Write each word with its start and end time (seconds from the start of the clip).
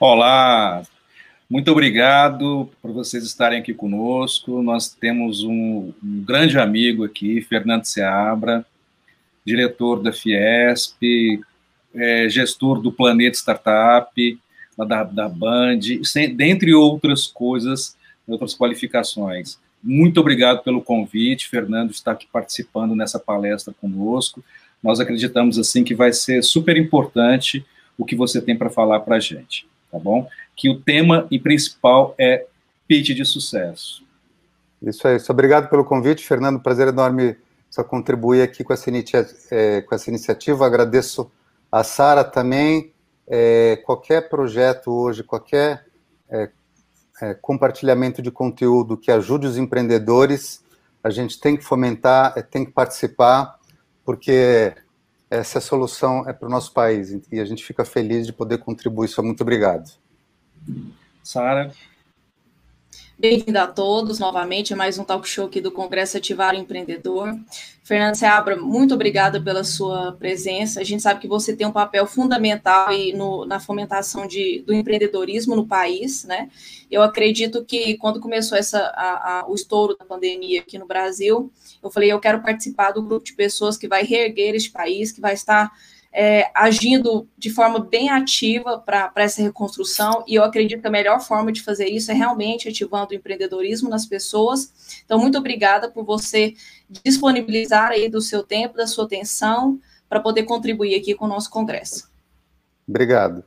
Olá, 0.00 0.82
muito 1.48 1.70
obrigado 1.70 2.68
por 2.82 2.90
vocês 2.92 3.22
estarem 3.22 3.60
aqui 3.60 3.72
conosco. 3.72 4.60
Nós 4.60 4.88
temos 4.88 5.44
um, 5.44 5.92
um 6.02 6.24
grande 6.24 6.58
amigo 6.58 7.04
aqui, 7.04 7.40
Fernando 7.40 7.84
Seabra, 7.84 8.66
diretor 9.46 10.02
da 10.02 10.12
Fiesp, 10.12 11.00
é, 11.94 12.28
gestor 12.28 12.82
do 12.82 12.90
Planeta 12.90 13.36
Startup, 13.36 14.38
da, 14.76 15.04
da 15.04 15.28
Band, 15.28 15.78
sem, 16.02 16.34
dentre 16.34 16.74
outras 16.74 17.28
coisas, 17.28 17.96
outras 18.26 18.52
qualificações. 18.52 19.60
Muito 19.80 20.18
obrigado 20.18 20.64
pelo 20.64 20.82
convite, 20.82 21.48
Fernando, 21.48 21.92
está 21.92 22.12
aqui 22.12 22.26
participando 22.32 22.96
nessa 22.96 23.20
palestra 23.20 23.72
conosco. 23.80 24.42
Nós 24.82 24.98
acreditamos 24.98 25.56
assim 25.56 25.84
que 25.84 25.94
vai 25.94 26.12
ser 26.12 26.42
super 26.42 26.76
importante 26.76 27.64
o 27.96 28.04
que 28.04 28.16
você 28.16 28.40
tem 28.40 28.56
para 28.56 28.68
falar 28.68 29.00
para 29.00 29.16
a 29.16 29.20
gente, 29.20 29.68
tá 29.94 30.00
bom? 30.00 30.28
Que 30.56 30.68
o 30.68 30.80
tema 30.80 31.26
e 31.30 31.38
principal 31.38 32.14
é 32.18 32.46
pitch 32.88 33.10
de 33.10 33.24
sucesso. 33.24 34.04
Isso 34.82 35.06
aí. 35.06 35.16
Obrigado 35.28 35.70
pelo 35.70 35.84
convite, 35.84 36.26
Fernando. 36.26 36.60
Prazer 36.60 36.88
enorme 36.88 37.36
só 37.70 37.84
contribuir 37.84 38.42
aqui 38.42 38.64
com 38.64 38.72
essa, 38.72 38.90
é, 39.50 39.82
com 39.82 39.94
essa 39.94 40.10
iniciativa. 40.10 40.66
Agradeço 40.66 41.30
a 41.70 41.84
Sara 41.84 42.24
também. 42.24 42.92
É, 43.26 43.76
qualquer 43.84 44.28
projeto 44.28 44.90
hoje, 44.92 45.22
qualquer 45.22 45.86
é, 46.28 46.50
é, 47.22 47.34
compartilhamento 47.34 48.20
de 48.20 48.30
conteúdo 48.30 48.96
que 48.96 49.10
ajude 49.10 49.46
os 49.46 49.56
empreendedores, 49.56 50.62
a 51.02 51.08
gente 51.08 51.40
tem 51.40 51.56
que 51.56 51.64
fomentar, 51.64 52.34
é, 52.36 52.42
tem 52.42 52.64
que 52.64 52.72
participar, 52.72 53.58
porque 54.04 54.74
essa 55.30 55.60
solução 55.60 56.28
é 56.28 56.32
para 56.32 56.46
o 56.46 56.50
nosso 56.50 56.72
país 56.72 57.18
e 57.30 57.40
a 57.40 57.44
gente 57.44 57.64
fica 57.64 57.84
feliz 57.84 58.26
de 58.26 58.32
poder 58.32 58.58
contribuir. 58.58 59.08
Só 59.08 59.22
muito 59.22 59.40
obrigado. 59.40 59.90
Sara. 61.22 61.72
Bem-vindo 63.16 63.60
a 63.60 63.66
todos 63.68 64.18
novamente 64.18 64.74
mais 64.74 64.98
um 64.98 65.04
talk 65.04 65.26
show 65.28 65.46
aqui 65.46 65.60
do 65.60 65.70
Congresso 65.70 66.16
Ativar 66.16 66.52
o 66.52 66.58
Empreendedor. 66.58 67.32
Fernando 67.84 68.16
Seabra, 68.16 68.56
muito 68.56 68.92
obrigada 68.92 69.40
pela 69.40 69.62
sua 69.62 70.12
presença. 70.12 70.80
A 70.80 70.84
gente 70.84 71.00
sabe 71.00 71.20
que 71.20 71.28
você 71.28 71.54
tem 71.54 71.64
um 71.64 71.72
papel 71.72 72.06
fundamental 72.08 72.88
no, 73.14 73.46
na 73.46 73.60
fomentação 73.60 74.26
de, 74.26 74.64
do 74.66 74.74
empreendedorismo 74.74 75.54
no 75.54 75.64
país, 75.64 76.24
né? 76.24 76.50
Eu 76.90 77.02
acredito 77.02 77.64
que 77.64 77.96
quando 77.98 78.18
começou 78.18 78.58
essa, 78.58 78.80
a, 78.80 79.40
a, 79.40 79.48
o 79.48 79.54
estouro 79.54 79.96
da 79.96 80.04
pandemia 80.04 80.60
aqui 80.60 80.76
no 80.76 80.86
Brasil, 80.86 81.52
eu 81.80 81.90
falei, 81.90 82.10
eu 82.10 82.18
quero 82.18 82.42
participar 82.42 82.90
do 82.90 83.02
grupo 83.02 83.24
de 83.24 83.34
pessoas 83.34 83.76
que 83.76 83.86
vai 83.86 84.02
reerguer 84.02 84.56
este 84.56 84.72
país, 84.72 85.12
que 85.12 85.20
vai 85.20 85.34
estar 85.34 85.70
é, 86.16 86.48
agindo 86.54 87.28
de 87.36 87.50
forma 87.50 87.80
bem 87.80 88.08
ativa 88.08 88.78
para 88.78 89.10
essa 89.16 89.42
reconstrução, 89.42 90.22
e 90.28 90.36
eu 90.36 90.44
acredito 90.44 90.80
que 90.80 90.86
a 90.86 90.90
melhor 90.90 91.20
forma 91.20 91.50
de 91.50 91.60
fazer 91.60 91.88
isso 91.88 92.12
é 92.12 92.14
realmente 92.14 92.68
ativando 92.68 93.10
o 93.10 93.16
empreendedorismo 93.16 93.90
nas 93.90 94.06
pessoas. 94.06 94.72
Então, 95.04 95.18
muito 95.18 95.36
obrigada 95.36 95.90
por 95.90 96.04
você 96.04 96.54
disponibilizar 97.02 97.90
aí 97.90 98.08
do 98.08 98.20
seu 98.20 98.44
tempo, 98.44 98.76
da 98.76 98.86
sua 98.86 99.06
atenção, 99.06 99.80
para 100.08 100.20
poder 100.20 100.44
contribuir 100.44 100.94
aqui 100.94 101.14
com 101.14 101.24
o 101.24 101.28
nosso 101.28 101.50
congresso. 101.50 102.08
Obrigado. 102.88 103.42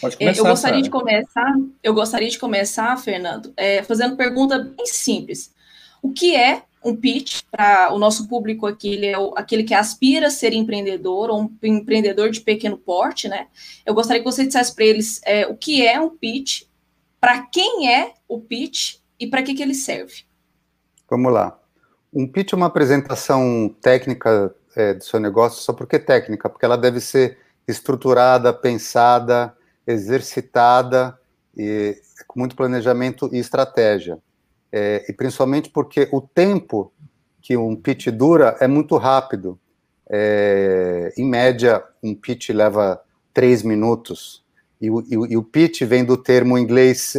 Pode 0.00 0.14
é, 0.14 0.18
começar, 0.18 0.40
eu 0.40 0.44
gostaria 0.44 0.56
Sarah. 0.56 0.82
de 0.82 0.90
começar, 0.90 1.54
eu 1.82 1.94
gostaria 1.94 2.28
de 2.28 2.38
começar, 2.38 2.96
Fernando, 2.98 3.52
é, 3.56 3.82
fazendo 3.82 4.16
pergunta 4.16 4.60
bem 4.60 4.86
simples. 4.86 5.52
O 6.00 6.12
que 6.12 6.36
é 6.36 6.62
um 6.86 6.94
pitch 6.94 7.42
para 7.50 7.92
o 7.92 7.98
nosso 7.98 8.28
público 8.28 8.66
aqui, 8.66 8.94
ele 8.94 9.06
é 9.06 9.18
o, 9.18 9.34
aquele 9.36 9.64
que 9.64 9.74
aspira 9.74 10.28
a 10.28 10.30
ser 10.30 10.52
empreendedor 10.52 11.30
ou 11.30 11.42
um 11.42 11.56
empreendedor 11.62 12.30
de 12.30 12.40
pequeno 12.40 12.78
porte, 12.78 13.28
né? 13.28 13.48
Eu 13.84 13.92
gostaria 13.92 14.22
que 14.22 14.30
você 14.30 14.46
dissesse 14.46 14.74
para 14.74 14.84
eles 14.84 15.20
é, 15.24 15.46
o 15.46 15.56
que 15.56 15.84
é 15.84 16.00
um 16.00 16.10
pitch, 16.10 16.62
para 17.20 17.42
quem 17.42 17.92
é 17.92 18.14
o 18.28 18.40
pitch 18.40 18.98
e 19.18 19.26
para 19.26 19.42
que, 19.42 19.54
que 19.54 19.62
ele 19.62 19.74
serve. 19.74 20.24
Vamos 21.10 21.32
lá. 21.32 21.58
Um 22.14 22.26
pitch 22.26 22.52
é 22.52 22.56
uma 22.56 22.66
apresentação 22.66 23.74
técnica 23.80 24.54
é, 24.76 24.94
do 24.94 25.02
seu 25.02 25.18
negócio, 25.18 25.62
só 25.62 25.72
porque 25.72 25.98
técnica, 25.98 26.48
porque 26.48 26.64
ela 26.64 26.78
deve 26.78 27.00
ser 27.00 27.38
estruturada, 27.66 28.52
pensada, 28.52 29.56
exercitada, 29.84 31.18
e, 31.56 32.00
com 32.28 32.38
muito 32.38 32.54
planejamento 32.54 33.28
e 33.32 33.38
estratégia 33.38 34.18
é, 34.76 35.06
e 35.08 35.12
principalmente 35.14 35.70
porque 35.70 36.06
o 36.12 36.20
tempo 36.20 36.92
que 37.40 37.56
um 37.56 37.74
pitch 37.74 38.08
dura 38.08 38.58
é 38.60 38.68
muito 38.68 38.98
rápido. 38.98 39.58
É, 40.06 41.14
em 41.16 41.24
média, 41.24 41.82
um 42.02 42.14
pitch 42.14 42.50
leva 42.50 43.00
três 43.32 43.62
minutos. 43.62 44.44
E 44.78 44.90
o, 44.90 45.00
e, 45.00 45.32
e 45.32 45.36
o 45.38 45.42
pitch 45.42 45.80
vem 45.84 46.04
do 46.04 46.18
termo 46.18 46.58
em 46.58 46.62
inglês 46.62 47.16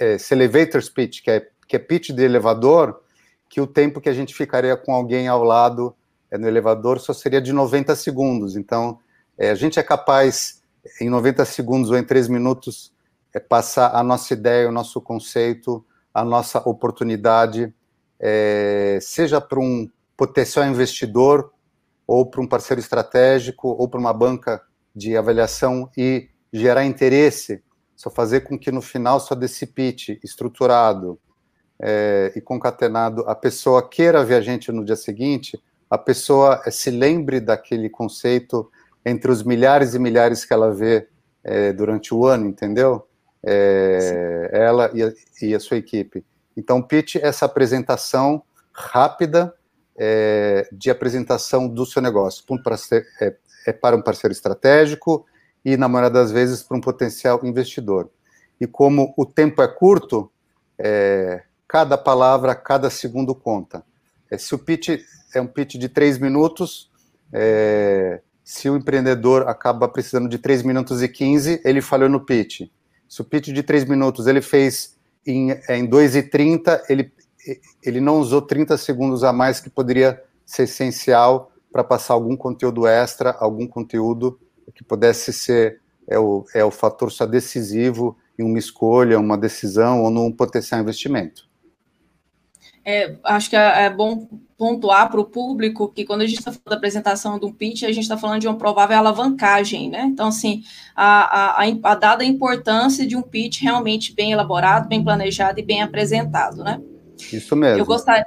é, 0.00 0.16
elevator 0.30 0.82
speech, 0.82 1.22
que 1.22 1.30
é, 1.30 1.46
que 1.68 1.76
é 1.76 1.78
pitch 1.78 2.12
de 2.12 2.22
elevador, 2.22 2.98
que 3.46 3.60
o 3.60 3.66
tempo 3.66 4.00
que 4.00 4.08
a 4.08 4.14
gente 4.14 4.34
ficaria 4.34 4.74
com 4.74 4.94
alguém 4.94 5.28
ao 5.28 5.44
lado 5.44 5.94
é, 6.30 6.38
no 6.38 6.48
elevador 6.48 6.98
só 6.98 7.12
seria 7.12 7.42
de 7.42 7.52
90 7.52 7.94
segundos. 7.94 8.56
Então, 8.56 8.98
é, 9.36 9.50
a 9.50 9.54
gente 9.54 9.78
é 9.78 9.82
capaz, 9.82 10.62
em 10.98 11.10
90 11.10 11.44
segundos 11.44 11.90
ou 11.90 11.98
em 11.98 12.04
três 12.04 12.26
minutos, 12.26 12.90
é, 13.34 13.38
passar 13.38 13.94
a 13.94 14.02
nossa 14.02 14.32
ideia, 14.32 14.66
o 14.66 14.72
nosso 14.72 14.98
conceito, 14.98 15.84
a 16.16 16.24
nossa 16.24 16.58
oportunidade, 16.66 17.74
é, 18.18 18.98
seja 19.02 19.38
para 19.38 19.60
um 19.60 19.86
potencial 20.16 20.64
investidor, 20.64 21.52
ou 22.06 22.24
para 22.24 22.40
um 22.40 22.48
parceiro 22.48 22.80
estratégico, 22.80 23.68
ou 23.68 23.86
para 23.86 24.00
uma 24.00 24.14
banca 24.14 24.62
de 24.94 25.14
avaliação 25.14 25.90
e 25.94 26.30
gerar 26.50 26.86
interesse, 26.86 27.62
só 27.94 28.08
fazer 28.08 28.40
com 28.40 28.58
que 28.58 28.72
no 28.72 28.80
final 28.80 29.20
só 29.20 29.34
desse 29.34 29.66
pitch 29.66 30.18
estruturado 30.24 31.18
é, 31.78 32.32
e 32.34 32.40
concatenado 32.40 33.22
a 33.28 33.34
pessoa 33.34 33.86
queira 33.86 34.24
ver 34.24 34.36
a 34.36 34.40
gente 34.40 34.72
no 34.72 34.86
dia 34.86 34.96
seguinte, 34.96 35.62
a 35.90 35.98
pessoa 35.98 36.62
é, 36.64 36.70
se 36.70 36.90
lembre 36.90 37.40
daquele 37.40 37.90
conceito 37.90 38.70
entre 39.04 39.30
os 39.30 39.42
milhares 39.42 39.92
e 39.92 39.98
milhares 39.98 40.46
que 40.46 40.54
ela 40.54 40.72
vê 40.72 41.08
é, 41.44 41.74
durante 41.74 42.14
o 42.14 42.24
ano, 42.24 42.46
entendeu? 42.46 43.05
É, 43.46 44.50
ela 44.52 44.90
e 44.92 45.02
a, 45.02 45.12
e 45.40 45.54
a, 45.54 45.60
sua 45.60 45.76
equipe. 45.76 46.24
Então, 46.56 46.82
pitch 46.82 47.16
essa 47.16 47.46
apresentação 47.46 48.42
rápida 48.72 49.54
é, 49.96 50.68
de 50.72 50.90
apresentação 50.90 51.68
do 51.68 51.86
seu 51.86 52.02
negócio 52.02 52.44
para 52.62 52.76
ser, 52.76 53.06
é, 53.20 53.36
é, 53.66 53.72
para 53.72 53.96
um 53.96 54.02
parceiro 54.02 54.32
estratégico 54.32 55.24
e, 55.64 55.76
na 55.76 55.88
maioria 55.88 56.10
das 56.10 56.32
vezes, 56.32 56.62
para 56.62 56.76
um 56.76 56.80
potencial 56.80 57.40
investidor. 57.44 58.10
E 58.60 58.66
como 58.66 59.14
o 59.16 59.24
tempo 59.24 59.62
é 59.62 59.68
curto, 59.68 60.30
é, 60.78 61.42
cada 61.68 61.96
palavra, 61.96 62.54
cada 62.54 62.90
segundo 62.90 63.34
conta. 63.34 63.84
É, 64.30 64.36
se 64.36 64.54
o 64.54 64.58
pitch 64.58 65.00
é 65.34 65.40
um 65.40 65.46
pitch 65.46 65.76
de 65.76 65.88
três 65.88 66.18
minutos, 66.18 66.90
é, 67.32 68.20
se 68.46 68.70
o 68.70 68.76
empreendedor 68.76 69.48
acaba 69.48 69.88
precisando 69.88 70.28
de 70.28 70.38
3 70.38 70.62
minutos 70.62 71.02
e 71.02 71.08
15, 71.08 71.60
ele 71.64 71.82
falhou 71.82 72.08
no 72.08 72.24
pitch. 72.24 72.70
Se 73.08 73.20
o 73.20 73.24
pitch 73.24 73.48
de 73.48 73.62
3 73.62 73.84
minutos 73.84 74.26
ele 74.26 74.40
fez 74.40 74.96
em, 75.26 75.50
em 75.68 75.88
2,30, 75.88 76.82
ele, 76.88 77.12
ele 77.82 78.00
não 78.00 78.18
usou 78.18 78.42
30 78.42 78.76
segundos 78.76 79.24
a 79.24 79.32
mais 79.32 79.60
que 79.60 79.70
poderia 79.70 80.22
ser 80.44 80.64
essencial 80.64 81.52
para 81.72 81.84
passar 81.84 82.14
algum 82.14 82.36
conteúdo 82.36 82.86
extra, 82.86 83.32
algum 83.32 83.66
conteúdo 83.66 84.38
que 84.74 84.84
pudesse 84.84 85.32
ser 85.32 85.80
é 86.06 86.18
o, 86.18 86.44
é 86.54 86.64
o 86.64 86.70
fator 86.70 87.10
só 87.10 87.26
decisivo 87.26 88.16
em 88.38 88.44
uma 88.44 88.58
escolha, 88.58 89.18
uma 89.18 89.36
decisão 89.36 90.02
ou 90.02 90.10
num 90.10 90.30
potencial 90.30 90.80
investimento. 90.80 91.45
É, 92.88 93.16
acho 93.24 93.50
que 93.50 93.56
é, 93.56 93.86
é 93.86 93.90
bom 93.90 94.28
pontuar 94.56 95.10
para 95.10 95.20
o 95.20 95.24
público 95.24 95.92
que 95.92 96.04
quando 96.04 96.22
a 96.22 96.26
gente 96.26 96.38
está 96.38 96.52
falando 96.52 96.70
da 96.70 96.76
apresentação 96.76 97.38
de 97.38 97.44
um 97.44 97.52
pitch, 97.52 97.82
a 97.82 97.88
gente 97.88 98.04
está 98.04 98.16
falando 98.16 98.40
de 98.40 98.46
uma 98.46 98.56
provável 98.56 98.96
alavancagem, 98.96 99.90
né? 99.90 100.04
Então, 100.04 100.28
assim, 100.28 100.62
a, 100.94 101.62
a, 101.62 101.66
a, 101.82 101.94
dada 101.96 102.24
importância 102.24 103.04
de 103.04 103.16
um 103.16 103.22
pitch 103.22 103.60
realmente 103.60 104.14
bem 104.14 104.30
elaborado, 104.30 104.88
bem 104.88 105.02
planejado 105.02 105.58
e 105.58 105.64
bem 105.64 105.82
apresentado, 105.82 106.62
né? 106.62 106.80
Isso 107.32 107.56
mesmo. 107.56 107.80
Eu 107.80 107.84
gostaria, 107.84 108.24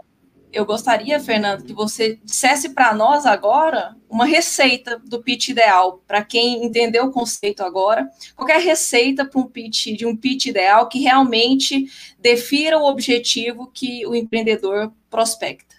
eu 0.51 0.65
gostaria, 0.65 1.19
Fernando, 1.19 1.63
que 1.63 1.73
você 1.73 2.19
dissesse 2.23 2.69
para 2.69 2.93
nós 2.93 3.25
agora 3.25 3.95
uma 4.09 4.25
receita 4.25 4.99
do 5.05 5.21
pitch 5.21 5.49
ideal, 5.49 6.01
para 6.07 6.23
quem 6.23 6.65
entendeu 6.65 7.05
o 7.05 7.11
conceito 7.11 7.61
agora, 7.61 8.09
qualquer 8.35 8.59
receita 8.59 9.25
para 9.25 9.39
um 9.39 9.47
pitch, 9.47 9.87
de 9.95 10.05
um 10.05 10.15
pitch 10.15 10.47
ideal 10.47 10.89
que 10.89 10.99
realmente 10.99 11.85
defira 12.19 12.79
o 12.79 12.85
objetivo 12.85 13.69
que 13.71 14.05
o 14.07 14.15
empreendedor 14.15 14.91
prospecta. 15.09 15.75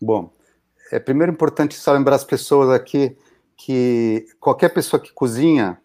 Bom, 0.00 0.30
é 0.90 0.98
primeiro 0.98 1.32
importante 1.32 1.74
só 1.74 1.92
lembrar 1.92 2.16
as 2.16 2.24
pessoas 2.24 2.70
aqui 2.70 3.16
que 3.56 4.26
qualquer 4.40 4.70
pessoa 4.70 5.00
que 5.00 5.12
cozinha 5.12 5.78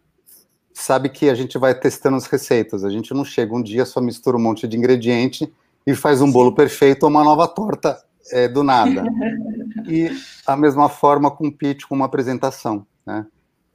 sabe 0.73 1.09
que 1.09 1.29
a 1.29 1.35
gente 1.35 1.57
vai 1.57 1.77
testando 1.77 2.15
as 2.15 2.25
receitas. 2.25 2.85
A 2.85 2.89
gente 2.89 3.13
não 3.13 3.25
chega 3.25 3.53
um 3.53 3.61
dia, 3.61 3.85
só 3.85 3.99
mistura 3.99 4.37
um 4.37 4.41
monte 4.41 4.67
de 4.67 4.77
ingrediente 4.77 5.51
e 5.85 5.93
faz 5.93 6.21
um 6.21 6.31
bolo 6.31 6.55
perfeito 6.55 7.03
ou 7.03 7.09
uma 7.09 7.23
nova 7.23 7.47
torta 7.47 8.01
é, 8.31 8.47
do 8.47 8.63
nada. 8.63 9.03
e 9.87 10.09
a 10.45 10.55
mesma 10.55 10.89
forma 10.89 11.29
com 11.29 11.51
pitch, 11.51 11.83
com 11.85 11.95
uma 11.95 12.05
apresentação, 12.05 12.85
né? 13.05 13.25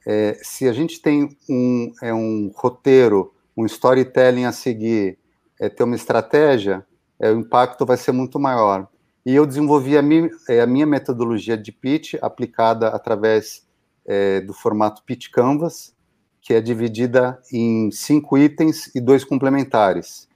é, 0.05 0.37
se 0.41 0.67
a 0.67 0.73
gente 0.73 1.01
tem 1.01 1.37
um, 1.49 1.93
é, 2.01 2.13
um 2.13 2.51
roteiro, 2.55 3.33
um 3.55 3.65
storytelling 3.65 4.45
a 4.45 4.51
seguir, 4.51 5.17
é, 5.59 5.69
ter 5.69 5.83
uma 5.83 5.95
estratégia, 5.95 6.85
é, 7.19 7.31
o 7.31 7.39
impacto 7.39 7.85
vai 7.85 7.97
ser 7.97 8.11
muito 8.11 8.39
maior. 8.39 8.87
E 9.25 9.35
eu 9.35 9.45
desenvolvi 9.45 9.97
a, 9.97 10.01
mi, 10.01 10.29
é, 10.47 10.61
a 10.61 10.67
minha 10.67 10.85
metodologia 10.85 11.57
de 11.57 11.71
pitch 11.71 12.15
aplicada 12.21 12.87
através 12.87 13.67
é, 14.05 14.41
do 14.41 14.53
formato 14.53 15.03
Pitch 15.03 15.29
Canvas, 15.29 15.93
que 16.41 16.53
é 16.53 16.61
dividida 16.61 17.39
em 17.51 17.91
cinco 17.91 18.37
itens 18.37 18.89
e 18.95 19.01
dois 19.01 19.23
complementares, 19.23 20.27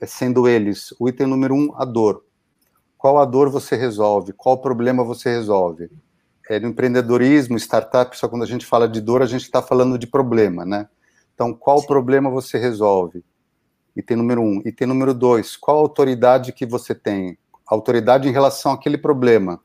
é, 0.00 0.06
sendo 0.06 0.46
eles 0.46 0.94
o 1.00 1.08
item 1.08 1.26
número 1.26 1.54
um, 1.54 1.74
a 1.74 1.84
dor. 1.84 2.25
Qual 2.98 3.18
a 3.18 3.24
dor 3.24 3.50
você 3.50 3.76
resolve? 3.76 4.32
Qual 4.32 4.58
problema 4.58 5.04
você 5.04 5.30
resolve? 5.30 5.90
É, 6.48 6.58
no 6.60 6.68
empreendedorismo, 6.68 7.56
startup, 7.58 8.16
só 8.16 8.28
quando 8.28 8.42
a 8.42 8.46
gente 8.46 8.64
fala 8.64 8.88
de 8.88 9.00
dor, 9.00 9.22
a 9.22 9.26
gente 9.26 9.42
está 9.42 9.60
falando 9.60 9.98
de 9.98 10.06
problema, 10.06 10.64
né? 10.64 10.88
Então, 11.34 11.52
qual 11.52 11.80
Sim. 11.80 11.86
problema 11.86 12.30
você 12.30 12.56
resolve? 12.56 13.24
Item 13.94 14.16
número 14.16 14.40
um. 14.40 14.62
Item 14.64 14.88
número 14.88 15.12
dois, 15.12 15.56
qual 15.56 15.78
autoridade 15.78 16.52
que 16.52 16.64
você 16.64 16.94
tem? 16.94 17.36
Autoridade 17.66 18.28
em 18.28 18.32
relação 18.32 18.72
àquele 18.72 18.96
problema. 18.96 19.60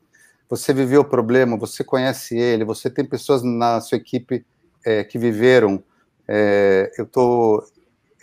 Você 0.48 0.74
viveu 0.74 1.00
o 1.00 1.04
problema, 1.04 1.56
você 1.56 1.82
conhece 1.82 2.36
ele, 2.36 2.64
você 2.64 2.90
tem 2.90 3.04
pessoas 3.04 3.42
na 3.42 3.80
sua 3.80 3.96
equipe 3.96 4.44
é, 4.84 5.04
que 5.04 5.18
viveram. 5.18 5.82
É, 6.28 6.92
eu 6.98 7.06
tô 7.06 7.62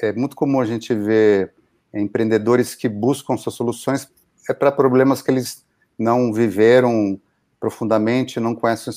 é 0.01 0.13
muito 0.13 0.35
comum 0.35 0.59
a 0.59 0.65
gente 0.65 0.93
ver 0.93 1.53
empreendedores 1.93 2.73
que 2.73 2.87
buscam 2.87 3.35
suas 3.35 3.55
soluções 3.55 4.09
é 4.49 4.53
para 4.53 4.71
problemas 4.71 5.21
que 5.21 5.29
eles 5.29 5.65
não 5.97 6.33
viveram 6.33 7.19
profundamente, 7.59 8.39
não 8.39 8.55
conhecem 8.55 8.93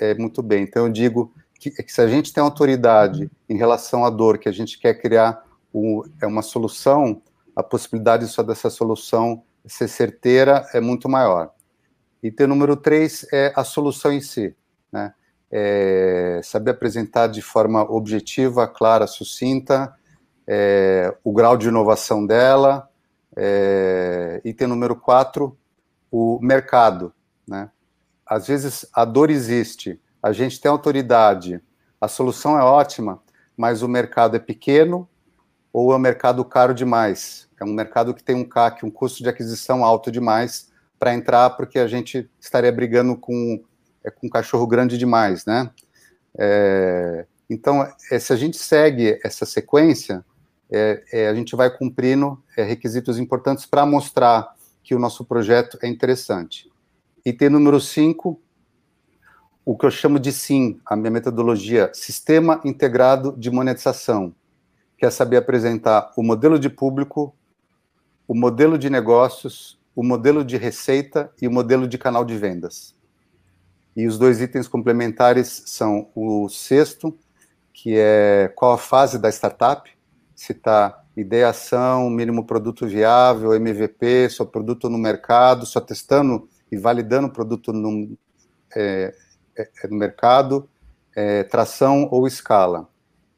é, 0.00 0.14
muito 0.14 0.42
bem. 0.42 0.64
Então 0.64 0.86
eu 0.86 0.92
digo 0.92 1.32
que, 1.54 1.70
que, 1.70 1.92
se 1.92 2.00
a 2.00 2.08
gente 2.08 2.32
tem 2.32 2.42
autoridade 2.42 3.30
em 3.48 3.56
relação 3.56 4.04
à 4.04 4.10
dor, 4.10 4.38
que 4.38 4.48
a 4.48 4.52
gente 4.52 4.78
quer 4.78 4.94
criar 4.94 5.42
o, 5.72 6.04
é 6.20 6.26
uma 6.26 6.42
solução, 6.42 7.22
a 7.54 7.62
possibilidade 7.62 8.26
só 8.26 8.42
dessa 8.42 8.70
solução 8.70 9.42
ser 9.66 9.88
certeira 9.88 10.66
é 10.72 10.80
muito 10.80 11.08
maior. 11.08 11.50
Item 12.22 12.46
número 12.46 12.76
três 12.76 13.26
é 13.32 13.52
a 13.54 13.62
solução 13.62 14.12
em 14.12 14.20
si, 14.20 14.56
né? 14.90 15.12
É 15.50 16.40
saber 16.42 16.72
apresentar 16.72 17.26
de 17.28 17.40
forma 17.40 17.82
objetiva, 17.82 18.66
clara, 18.66 19.06
sucinta, 19.06 19.94
é, 20.46 21.14
o 21.24 21.32
grau 21.32 21.56
de 21.56 21.68
inovação 21.68 22.26
dela. 22.26 22.88
É, 23.40 24.40
item 24.44 24.66
número 24.66 24.96
quatro, 24.96 25.56
o 26.10 26.40
mercado, 26.42 27.12
né? 27.46 27.70
Às 28.26 28.48
vezes 28.48 28.84
a 28.92 29.04
dor 29.04 29.30
existe, 29.30 30.00
a 30.20 30.32
gente 30.32 30.60
tem 30.60 30.68
autoridade, 30.68 31.62
a 32.00 32.08
solução 32.08 32.58
é 32.58 32.62
ótima, 32.62 33.22
mas 33.56 33.80
o 33.80 33.88
mercado 33.88 34.36
é 34.36 34.40
pequeno 34.40 35.08
ou 35.72 35.92
é 35.92 35.96
um 35.96 36.00
mercado 36.00 36.44
caro 36.44 36.74
demais. 36.74 37.48
É 37.60 37.64
um 37.64 37.72
mercado 37.72 38.12
que 38.12 38.22
tem 38.22 38.34
um 38.34 38.44
CAC, 38.44 38.84
um 38.84 38.90
custo 38.90 39.22
de 39.22 39.28
aquisição 39.28 39.84
alto 39.84 40.10
demais 40.10 40.70
para 40.98 41.14
entrar, 41.14 41.50
porque 41.50 41.78
a 41.78 41.86
gente 41.86 42.28
estaria 42.40 42.72
brigando 42.72 43.16
com, 43.16 43.62
é, 44.04 44.10
com 44.10 44.26
um 44.26 44.30
cachorro 44.30 44.66
grande 44.66 44.98
demais, 44.98 45.44
né? 45.44 45.70
É, 46.36 47.26
então, 47.48 47.86
é, 48.10 48.18
se 48.18 48.32
a 48.32 48.36
gente 48.36 48.56
segue 48.56 49.18
essa 49.24 49.46
sequência, 49.46 50.24
é, 50.70 51.02
é 51.12 51.28
a 51.28 51.34
gente 51.34 51.54
vai 51.56 51.70
cumprindo 51.70 52.42
é, 52.56 52.62
requisitos 52.62 53.18
importantes 53.18 53.66
para 53.66 53.86
mostrar 53.86 54.54
que 54.82 54.94
o 54.94 54.98
nosso 54.98 55.24
projeto 55.24 55.78
é 55.82 55.88
interessante. 55.88 56.70
Item 57.24 57.50
número 57.50 57.80
5, 57.80 58.40
o 59.64 59.76
que 59.76 59.84
eu 59.84 59.90
chamo 59.90 60.18
de 60.18 60.32
SIM, 60.32 60.80
a 60.86 60.96
minha 60.96 61.10
metodologia, 61.10 61.90
Sistema 61.92 62.60
Integrado 62.64 63.34
de 63.36 63.50
Monetização, 63.50 64.34
que 64.96 65.04
é 65.04 65.10
saber 65.10 65.36
apresentar 65.36 66.12
o 66.16 66.22
modelo 66.22 66.58
de 66.58 66.70
público, 66.70 67.34
o 68.26 68.34
modelo 68.34 68.78
de 68.78 68.88
negócios, 68.88 69.78
o 69.94 70.02
modelo 70.02 70.44
de 70.44 70.56
receita 70.56 71.30
e 71.42 71.46
o 71.46 71.50
modelo 71.50 71.86
de 71.86 71.98
canal 71.98 72.24
de 72.24 72.38
vendas. 72.38 72.94
E 73.94 74.06
os 74.06 74.16
dois 74.16 74.40
itens 74.40 74.68
complementares 74.68 75.64
são 75.66 76.08
o 76.14 76.48
sexto, 76.48 77.14
que 77.74 77.94
é 77.96 78.50
qual 78.54 78.72
a 78.72 78.78
fase 78.78 79.18
da 79.18 79.28
startup, 79.28 79.97
se 80.38 80.52
está 80.52 81.02
ideação, 81.16 82.08
mínimo 82.08 82.46
produto 82.46 82.86
viável, 82.86 83.52
MVP, 83.54 84.30
só 84.30 84.44
produto 84.44 84.88
no 84.88 84.96
mercado, 84.96 85.66
só 85.66 85.80
testando 85.80 86.48
e 86.70 86.76
validando 86.76 87.28
produto 87.28 87.72
no, 87.72 88.16
é, 88.72 89.12
é, 89.56 89.88
no 89.88 89.96
mercado, 89.96 90.68
é, 91.16 91.42
tração 91.42 92.08
ou 92.12 92.24
escala. 92.24 92.88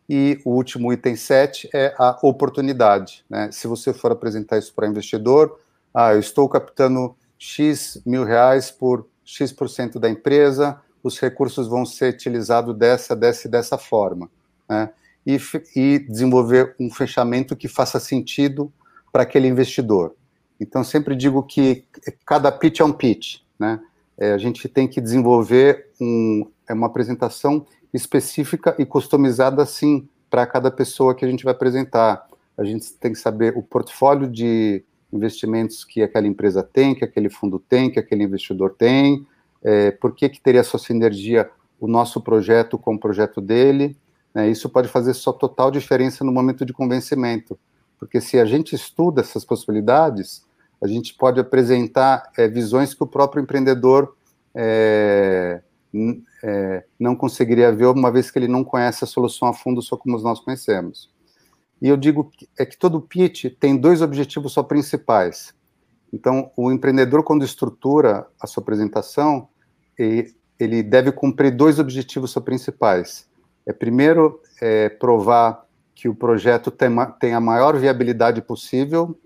E 0.06 0.42
o 0.44 0.50
último 0.50 0.92
item 0.92 1.16
7 1.16 1.70
é 1.72 1.94
a 1.96 2.18
oportunidade. 2.22 3.24
Né? 3.30 3.50
Se 3.50 3.66
você 3.66 3.94
for 3.94 4.12
apresentar 4.12 4.58
isso 4.58 4.74
para 4.74 4.86
investidor, 4.86 5.58
ah, 5.94 6.12
eu 6.12 6.20
estou 6.20 6.46
captando 6.50 7.16
X 7.38 8.02
mil 8.04 8.24
reais 8.24 8.70
por 8.70 9.08
X% 9.24 9.98
da 9.98 10.10
empresa, 10.10 10.78
os 11.02 11.18
recursos 11.18 11.66
vão 11.66 11.86
ser 11.86 12.12
utilizados 12.12 12.76
dessa, 12.76 13.16
dessa 13.16 13.48
e 13.48 13.50
dessa 13.50 13.78
forma. 13.78 14.30
Né? 14.68 14.90
E, 15.34 15.40
e 15.76 15.98
desenvolver 15.98 16.74
um 16.78 16.90
fechamento 16.90 17.56
que 17.56 17.68
faça 17.68 18.00
sentido 18.00 18.72
para 19.12 19.22
aquele 19.22 19.48
investidor. 19.48 20.14
Então, 20.58 20.84
sempre 20.84 21.14
digo 21.16 21.42
que 21.42 21.84
cada 22.26 22.50
pitch 22.52 22.80
é 22.80 22.84
um 22.84 22.92
pitch, 22.92 23.40
né? 23.58 23.80
É, 24.18 24.32
a 24.32 24.38
gente 24.38 24.68
tem 24.68 24.86
que 24.86 25.00
desenvolver 25.00 25.88
um, 25.98 26.46
é 26.68 26.74
uma 26.74 26.86
apresentação 26.86 27.66
específica 27.92 28.74
e 28.78 28.84
customizada, 28.84 29.64
sim, 29.64 30.06
para 30.28 30.46
cada 30.46 30.70
pessoa 30.70 31.14
que 31.14 31.24
a 31.24 31.28
gente 31.28 31.42
vai 31.42 31.52
apresentar. 31.52 32.28
A 32.56 32.64
gente 32.64 32.92
tem 32.92 33.12
que 33.12 33.18
saber 33.18 33.56
o 33.56 33.62
portfólio 33.62 34.28
de 34.28 34.84
investimentos 35.12 35.84
que 35.84 36.02
aquela 36.02 36.26
empresa 36.26 36.62
tem, 36.62 36.94
que 36.94 37.04
aquele 37.04 37.30
fundo 37.30 37.58
tem, 37.58 37.90
que 37.90 37.98
aquele 37.98 38.22
investidor 38.22 38.74
tem, 38.78 39.26
é, 39.62 39.90
por 39.90 40.14
que, 40.14 40.28
que 40.28 40.40
teria 40.40 40.62
só 40.62 40.78
sinergia 40.78 41.50
o 41.80 41.88
nosso 41.88 42.20
projeto 42.20 42.78
com 42.78 42.94
o 42.94 42.98
projeto 42.98 43.40
dele. 43.40 43.96
Né, 44.34 44.48
isso 44.48 44.68
pode 44.68 44.88
fazer 44.88 45.14
só 45.14 45.32
total 45.32 45.70
diferença 45.70 46.24
no 46.24 46.32
momento 46.32 46.64
de 46.64 46.72
convencimento, 46.72 47.58
porque 47.98 48.20
se 48.20 48.38
a 48.38 48.44
gente 48.44 48.74
estuda 48.74 49.20
essas 49.20 49.44
possibilidades, 49.44 50.44
a 50.82 50.86
gente 50.86 51.14
pode 51.14 51.38
apresentar 51.38 52.30
é, 52.38 52.48
visões 52.48 52.94
que 52.94 53.02
o 53.02 53.06
próprio 53.06 53.42
empreendedor 53.42 54.16
é, 54.54 55.60
é, 56.42 56.84
não 56.98 57.14
conseguiria 57.14 57.72
ver, 57.72 57.86
uma 57.86 58.10
vez 58.10 58.30
que 58.30 58.38
ele 58.38 58.48
não 58.48 58.64
conhece 58.64 59.04
a 59.04 59.06
solução 59.06 59.48
a 59.48 59.52
fundo, 59.52 59.82
só 59.82 59.96
como 59.96 60.18
nós 60.20 60.40
conhecemos. 60.40 61.10
E 61.82 61.88
eu 61.88 61.96
digo 61.96 62.30
que, 62.30 62.48
é 62.58 62.64
que 62.64 62.78
todo 62.78 63.00
pitch 63.00 63.46
tem 63.58 63.76
dois 63.76 64.02
objetivos 64.02 64.52
só 64.52 64.62
principais. 64.62 65.54
Então, 66.12 66.50
o 66.56 66.70
empreendedor, 66.70 67.22
quando 67.22 67.44
estrutura 67.44 68.26
a 68.40 68.46
sua 68.46 68.62
apresentação, 68.62 69.48
ele 69.98 70.82
deve 70.82 71.12
cumprir 71.12 71.54
dois 71.54 71.78
objetivos 71.78 72.32
só 72.32 72.40
principais. 72.40 73.29
É, 73.70 73.72
primeiro, 73.72 74.40
é, 74.60 74.88
provar 74.88 75.64
que 75.94 76.08
o 76.08 76.14
projeto 76.14 76.72
tem, 76.72 76.90
tem 77.20 77.34
a 77.34 77.40
maior 77.40 77.78
viabilidade 77.78 78.42
possível, 78.42 79.16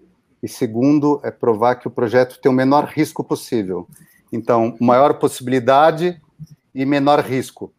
e 0.42 0.48
segundo, 0.48 1.18
é 1.24 1.30
provar 1.30 1.76
que 1.76 1.88
o 1.88 1.90
projeto 1.90 2.38
tem 2.38 2.52
o 2.52 2.54
menor 2.54 2.84
risco 2.84 3.24
possível. 3.24 3.88
Então, 4.30 4.76
maior 4.78 5.14
possibilidade 5.14 6.20
e 6.74 6.84
menor 6.84 7.20
risco. 7.20 7.72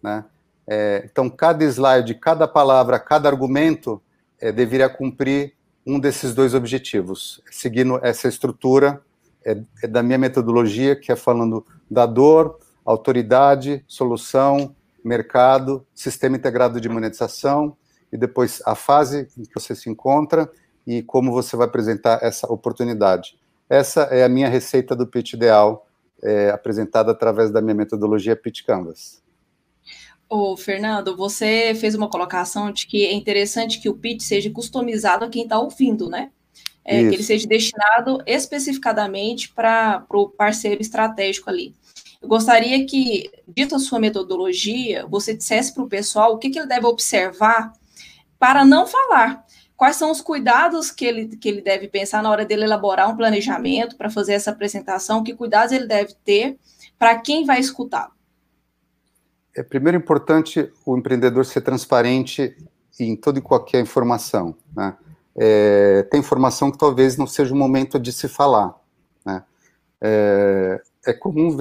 Né? 0.00 0.24
É, 0.68 1.02
então, 1.10 1.28
cada 1.28 1.64
slide, 1.64 2.14
cada 2.14 2.46
palavra, 2.46 3.00
cada 3.00 3.28
argumento 3.28 4.00
é, 4.40 4.52
deveria 4.52 4.88
cumprir 4.88 5.54
um 5.84 5.98
desses 5.98 6.32
dois 6.32 6.54
objetivos, 6.54 7.42
seguindo 7.50 7.98
essa 8.04 8.28
estrutura 8.28 9.02
é, 9.44 9.60
é 9.82 9.88
da 9.88 10.00
minha 10.00 10.18
metodologia, 10.18 10.94
que 10.94 11.10
é 11.10 11.16
falando 11.16 11.66
da 11.90 12.06
dor, 12.06 12.60
autoridade, 12.84 13.84
solução, 13.88 14.74
mercado, 15.04 15.86
sistema 15.94 16.36
integrado 16.36 16.80
de 16.80 16.88
monetização, 16.88 17.76
e 18.12 18.16
depois 18.16 18.62
a 18.64 18.74
fase 18.74 19.28
em 19.36 19.44
que 19.44 19.54
você 19.54 19.74
se 19.74 19.90
encontra 19.90 20.50
e 20.86 21.02
como 21.02 21.32
você 21.32 21.56
vai 21.56 21.66
apresentar 21.66 22.20
essa 22.22 22.46
oportunidade. 22.52 23.36
Essa 23.68 24.02
é 24.02 24.24
a 24.24 24.28
minha 24.28 24.48
receita 24.48 24.94
do 24.94 25.06
pitch 25.06 25.32
ideal 25.32 25.86
é, 26.22 26.50
apresentada 26.50 27.12
através 27.12 27.50
da 27.50 27.60
minha 27.60 27.74
metodologia 27.74 28.36
Pitch 28.36 28.62
Canvas. 28.64 29.22
Ô, 30.28 30.56
Fernando, 30.56 31.16
você 31.16 31.74
fez 31.74 31.94
uma 31.94 32.08
colocação 32.08 32.72
de 32.72 32.86
que 32.86 33.04
é 33.04 33.12
interessante 33.12 33.80
que 33.80 33.88
o 33.88 33.94
pitch 33.94 34.22
seja 34.22 34.50
customizado 34.50 35.24
a 35.24 35.28
quem 35.28 35.42
está 35.42 35.58
ouvindo, 35.58 36.08
né? 36.08 36.30
É, 36.84 37.00
que 37.00 37.14
ele 37.14 37.22
seja 37.22 37.46
destinado 37.46 38.18
especificadamente 38.26 39.50
para 39.52 40.04
o 40.10 40.28
parceiro 40.28 40.82
estratégico 40.82 41.48
ali. 41.48 41.74
Eu 42.24 42.28
gostaria 42.28 42.86
que, 42.86 43.30
dito 43.46 43.74
a 43.74 43.78
sua 43.78 44.00
metodologia, 44.00 45.06
você 45.06 45.36
dissesse 45.36 45.74
para 45.74 45.82
o 45.82 45.88
pessoal 45.88 46.32
o 46.32 46.38
que, 46.38 46.48
que 46.48 46.58
ele 46.58 46.66
deve 46.66 46.86
observar 46.86 47.70
para 48.38 48.64
não 48.64 48.86
falar. 48.86 49.44
Quais 49.76 49.96
são 49.96 50.10
os 50.10 50.22
cuidados 50.22 50.90
que 50.90 51.04
ele, 51.04 51.36
que 51.36 51.46
ele 51.46 51.60
deve 51.60 51.86
pensar 51.86 52.22
na 52.22 52.30
hora 52.30 52.46
dele 52.46 52.64
elaborar 52.64 53.10
um 53.10 53.16
planejamento 53.16 53.94
para 53.94 54.08
fazer 54.08 54.32
essa 54.32 54.52
apresentação? 54.52 55.22
Que 55.22 55.34
cuidados 55.34 55.70
ele 55.72 55.86
deve 55.86 56.14
ter 56.24 56.58
para 56.98 57.18
quem 57.18 57.44
vai 57.44 57.60
escutar? 57.60 58.10
É 59.54 59.62
primeiro 59.62 59.98
importante 59.98 60.72
o 60.86 60.96
empreendedor 60.96 61.44
ser 61.44 61.60
transparente 61.60 62.56
em 62.98 63.14
toda 63.16 63.38
e 63.38 63.42
qualquer 63.42 63.80
informação. 63.80 64.56
Né? 64.74 64.96
É, 65.36 66.06
tem 66.10 66.20
informação 66.20 66.72
que 66.72 66.78
talvez 66.78 67.18
não 67.18 67.26
seja 67.26 67.52
o 67.52 67.56
momento 67.56 68.00
de 68.00 68.14
se 68.14 68.28
falar. 68.28 68.74
Né? 69.26 69.44
É, 70.00 70.80
é 71.06 71.12
comum 71.12 71.54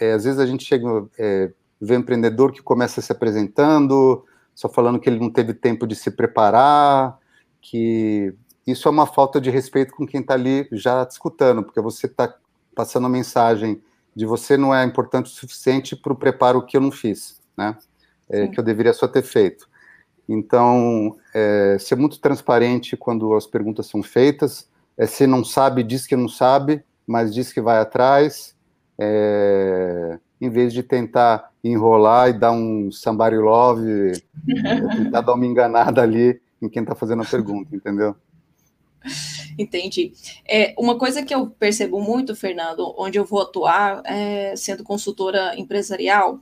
é, 0.00 0.12
às 0.12 0.24
vezes 0.24 0.38
a 0.38 0.46
gente 0.46 0.64
chega, 0.64 0.86
é, 1.18 1.50
vê 1.80 1.96
um 1.96 2.00
empreendedor 2.00 2.52
que 2.52 2.62
começa 2.62 3.00
se 3.00 3.12
apresentando, 3.12 4.24
só 4.54 4.68
falando 4.68 4.98
que 4.98 5.08
ele 5.08 5.20
não 5.20 5.30
teve 5.30 5.52
tempo 5.54 5.86
de 5.86 5.94
se 5.94 6.10
preparar, 6.10 7.18
que 7.60 8.34
isso 8.66 8.88
é 8.88 8.90
uma 8.90 9.06
falta 9.06 9.40
de 9.40 9.50
respeito 9.50 9.94
com 9.94 10.06
quem 10.06 10.20
está 10.20 10.34
ali 10.34 10.68
já 10.72 11.06
escutando, 11.08 11.62
porque 11.62 11.80
você 11.80 12.06
está 12.06 12.34
passando 12.74 13.06
a 13.06 13.10
mensagem 13.10 13.80
de 14.14 14.24
você 14.24 14.56
não 14.56 14.74
é 14.74 14.82
importante 14.82 15.26
o 15.26 15.34
suficiente 15.34 15.94
para 15.94 16.12
o 16.12 16.16
preparo 16.16 16.64
que 16.64 16.76
eu 16.76 16.80
não 16.80 16.90
fiz, 16.90 17.40
né? 17.56 17.76
É, 18.28 18.48
que 18.48 18.58
eu 18.58 18.64
deveria 18.64 18.92
só 18.92 19.06
ter 19.06 19.22
feito. 19.22 19.68
Então, 20.28 21.16
é, 21.34 21.76
ser 21.78 21.96
muito 21.96 22.18
transparente 22.18 22.96
quando 22.96 23.34
as 23.34 23.46
perguntas 23.46 23.86
são 23.86 24.02
feitas. 24.02 24.68
É, 24.96 25.06
se 25.06 25.26
não 25.26 25.44
sabe, 25.44 25.82
diz 25.82 26.06
que 26.06 26.16
não 26.16 26.28
sabe, 26.28 26.82
mas 27.06 27.32
diz 27.32 27.52
que 27.52 27.60
vai 27.60 27.78
atrás. 27.78 28.56
É, 28.98 29.75
em 30.40 30.50
vez 30.50 30.72
de 30.72 30.82
tentar 30.82 31.50
enrolar 31.62 32.28
e 32.28 32.32
dar 32.32 32.52
um 32.52 32.90
somebody 32.90 33.36
love, 33.36 34.12
tentar 34.96 35.20
dar 35.20 35.34
uma 35.34 35.46
enganada 35.46 36.02
ali 36.02 36.40
em 36.60 36.68
quem 36.68 36.82
está 36.82 36.94
fazendo 36.94 37.22
a 37.22 37.26
pergunta, 37.26 37.74
entendeu? 37.74 38.14
Entendi. 39.58 40.12
É, 40.46 40.74
uma 40.76 40.98
coisa 40.98 41.22
que 41.22 41.34
eu 41.34 41.46
percebo 41.46 42.00
muito, 42.00 42.34
Fernando, 42.34 42.94
onde 42.98 43.18
eu 43.18 43.24
vou 43.24 43.40
atuar, 43.40 44.02
é, 44.04 44.54
sendo 44.56 44.84
consultora 44.84 45.58
empresarial, 45.58 46.40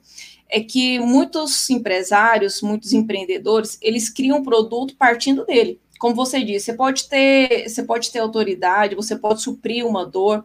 é 0.49 0.61
que 0.61 0.99
muitos 0.99 1.69
empresários, 1.71 2.63
muitos 2.63 2.93
empreendedores, 2.93 3.79
eles 3.81 4.09
criam 4.09 4.39
um 4.39 4.43
produto 4.43 4.97
partindo 4.97 5.45
dele. 5.45 5.81
Como 5.99 6.15
você 6.15 6.43
disse, 6.43 6.67
você 6.67 6.75
pode 6.75 7.09
ter, 7.09 7.69
você 7.69 7.83
pode 7.83 8.11
ter 8.11 8.19
autoridade, 8.19 8.95
você 8.95 9.17
pode 9.17 9.43
suprir 9.43 9.87
uma 9.87 10.05
dor, 10.05 10.45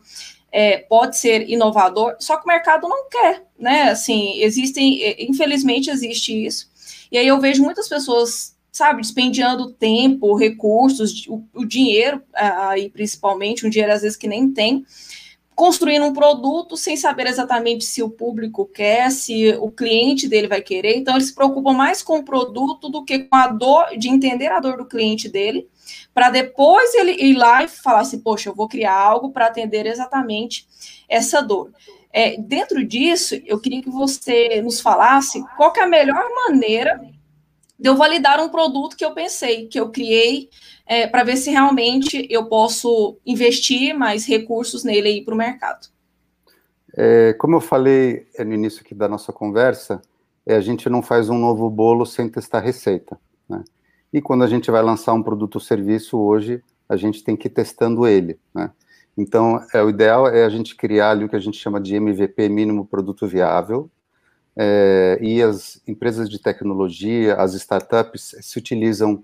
é, 0.51 0.77
pode 0.77 1.17
ser 1.17 1.49
inovador, 1.49 2.15
só 2.19 2.37
que 2.37 2.45
o 2.45 2.47
mercado 2.47 2.87
não 2.87 3.07
quer, 3.09 3.45
né? 3.57 3.89
Assim, 3.89 4.39
existem, 4.41 5.01
é, 5.03 5.23
infelizmente 5.23 5.89
existe 5.89 6.45
isso. 6.45 6.69
E 7.11 7.17
aí 7.17 7.27
eu 7.27 7.39
vejo 7.39 7.63
muitas 7.63 7.87
pessoas, 7.87 8.55
sabe, 8.71 9.01
dispendiando 9.01 9.71
tempo, 9.71 10.35
recursos, 10.35 11.25
o, 11.27 11.43
o 11.53 11.65
dinheiro, 11.65 12.21
aí 12.33 12.89
principalmente, 12.89 13.65
um 13.65 13.69
dinheiro 13.69 13.93
às 13.93 14.01
vezes 14.01 14.17
que 14.17 14.27
nem 14.27 14.51
tem, 14.51 14.85
construindo 15.59 16.05
um 16.05 16.13
produto 16.13 16.77
sem 16.77 16.95
saber 16.95 17.27
exatamente 17.27 17.83
se 17.83 18.01
o 18.01 18.09
público 18.09 18.65
quer, 18.65 19.11
se 19.11 19.53
o 19.59 19.69
cliente 19.69 20.25
dele 20.25 20.47
vai 20.47 20.61
querer. 20.61 20.95
Então, 20.95 21.15
eles 21.15 21.27
se 21.27 21.35
preocupam 21.35 21.73
mais 21.73 22.01
com 22.01 22.19
o 22.19 22.23
produto 22.23 22.87
do 22.87 23.03
que 23.03 23.19
com 23.19 23.35
a 23.35 23.47
dor, 23.47 23.97
de 23.97 24.07
entender 24.07 24.47
a 24.47 24.61
dor 24.61 24.77
do 24.77 24.85
cliente 24.85 25.27
dele, 25.27 25.67
para 26.13 26.29
depois 26.29 26.93
ele 26.95 27.11
ir 27.11 27.33
lá 27.33 27.61
e 27.61 27.67
falar 27.67 27.99
assim: 27.99 28.21
poxa, 28.21 28.47
eu 28.47 28.55
vou 28.55 28.69
criar 28.69 28.95
algo 28.95 29.31
para 29.31 29.47
atender 29.47 29.85
exatamente 29.85 30.65
essa 31.09 31.41
dor. 31.41 31.73
É, 32.13 32.37
dentro 32.39 32.81
disso, 32.85 33.35
eu 33.45 33.59
queria 33.59 33.81
que 33.81 33.89
você 33.89 34.61
nos 34.61 34.79
falasse 34.79 35.43
qual 35.57 35.73
é 35.75 35.81
a 35.81 35.87
melhor 35.87 36.23
maneira 36.47 37.01
de 37.79 37.87
eu 37.87 37.95
validar 37.95 38.39
um 38.39 38.49
produto 38.49 38.97
que 38.97 39.05
eu 39.05 39.13
pensei, 39.13 39.67
que 39.67 39.79
eu 39.79 39.89
criei, 39.89 40.49
é, 40.85 41.07
para 41.07 41.23
ver 41.23 41.37
se 41.37 41.49
realmente 41.49 42.27
eu 42.29 42.45
posso 42.45 43.17
investir 43.25 43.93
mais 43.93 44.25
recursos 44.25 44.83
nele 44.83 45.23
para 45.23 45.33
o 45.33 45.37
mercado. 45.37 45.87
É, 46.95 47.33
como 47.33 47.55
eu 47.55 47.61
falei 47.61 48.27
é, 48.35 48.43
no 48.43 48.53
início 48.53 48.81
aqui 48.81 48.93
da 48.93 49.07
nossa 49.07 49.31
conversa, 49.31 50.01
é, 50.45 50.55
a 50.55 50.61
gente 50.61 50.89
não 50.89 51.01
faz 51.01 51.29
um 51.29 51.37
novo 51.37 51.69
bolo 51.69 52.05
sem 52.05 52.27
testar 52.27 52.59
receita. 52.59 53.19
Né? 53.47 53.63
E 54.11 54.21
quando 54.21 54.43
a 54.43 54.47
gente 54.47 54.71
vai 54.71 54.81
lançar 54.81 55.13
um 55.13 55.23
produto 55.23 55.55
ou 55.55 55.61
serviço 55.61 56.17
hoje, 56.17 56.61
a 56.89 56.95
gente 56.95 57.23
tem 57.23 57.37
que 57.37 57.47
ir 57.47 57.51
testando 57.51 58.07
ele. 58.07 58.39
Né? 58.53 58.71
Então, 59.15 59.63
é, 59.73 59.81
o 59.83 59.89
ideal 59.89 60.27
é 60.27 60.43
a 60.43 60.49
gente 60.49 60.75
criar 60.75 61.11
ali 61.11 61.25
o 61.25 61.29
que 61.29 61.35
a 61.35 61.39
gente 61.41 61.57
chama 61.57 61.79
de 61.79 61.95
MVP, 61.95 62.49
mínimo 62.49 62.85
produto 62.85 63.27
viável, 63.27 63.89
é, 64.61 65.17
e 65.21 65.41
as 65.41 65.81
empresas 65.87 66.29
de 66.29 66.37
tecnologia, 66.37 67.35
as 67.35 67.53
startups, 67.53 68.35
se 68.41 68.59
utilizam 68.59 69.23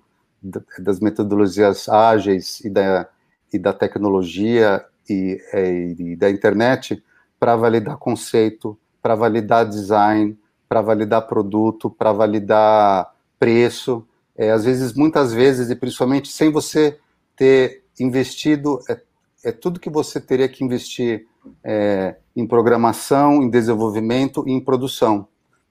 das 0.79 1.01
metodologias 1.01 1.89
ágeis 1.89 2.61
e 2.61 2.69
da, 2.69 3.05
e 3.51 3.59
da 3.59 3.73
tecnologia 3.73 4.85
e, 5.09 5.37
é, 5.51 5.87
e 5.99 6.15
da 6.15 6.29
internet 6.29 7.03
para 7.37 7.57
validar 7.57 7.97
conceito, 7.97 8.79
para 9.01 9.13
validar 9.13 9.67
design, 9.67 10.39
para 10.69 10.81
validar 10.81 11.27
produto, 11.27 11.89
para 11.89 12.13
validar 12.13 13.13
preço. 13.37 14.07
É, 14.37 14.51
às 14.51 14.63
vezes, 14.63 14.93
muitas 14.93 15.33
vezes, 15.33 15.69
e 15.69 15.75
principalmente 15.75 16.29
sem 16.29 16.49
você 16.49 16.97
ter 17.35 17.83
investido, 17.99 18.79
é, 18.89 19.01
é 19.43 19.51
tudo 19.51 19.81
que 19.81 19.89
você 19.89 20.21
teria 20.21 20.47
que 20.47 20.63
investir 20.63 21.27
é, 21.63 22.15
em 22.35 22.45
programação, 22.45 23.41
em 23.41 23.49
desenvolvimento 23.49 24.43
e 24.47 24.51
em 24.51 24.59
produção. 24.59 25.27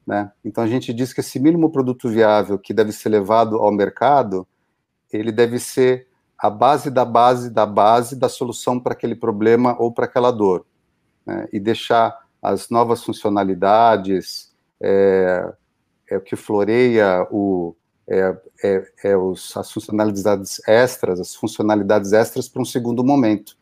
Né? 0.07 0.31
Então, 0.45 0.63
a 0.63 0.67
gente 0.67 0.93
diz 0.93 1.13
que 1.13 1.21
esse 1.21 1.39
mínimo 1.39 1.71
produto 1.71 2.09
viável 2.09 2.59
que 2.59 2.75
deve 2.75 2.93
ser 2.93 3.09
levado 3.09 3.57
ao 3.57 3.73
mercado, 3.73 4.47
ele 5.13 5.33
deve 5.33 5.59
ser 5.59 6.07
a 6.39 6.51
base 6.51 6.91
da 6.91 7.05
base 7.05 7.51
da 7.51 7.65
base 7.65 8.17
da 8.17 8.29
solução 8.29 8.79
para 8.79 8.93
aquele 8.93 9.15
problema 9.15 9.77
ou 9.79 9.93
para 9.93 10.05
aquela 10.05 10.31
dor. 10.31 10.67
Né? 11.25 11.49
E 11.53 11.59
deixar 11.59 12.25
as 12.43 12.69
novas 12.69 13.03
funcionalidades, 13.03 14.53
é, 14.81 15.53
é 16.11 16.17
o 16.17 16.21
que 16.21 16.37
floreia 16.37 17.27
o, 17.31 17.75
é, 18.07 18.37
é, 18.63 18.93
é 19.03 19.17
os, 19.17 19.57
as 19.57 19.73
funcionalidades 19.73 20.61
extras, 20.69 21.19
as 21.19 21.35
funcionalidades 21.35 22.13
extras 22.13 22.49
para 22.49 22.61
um 22.61 22.67
segundo 22.67 23.03
momento. 23.03 23.57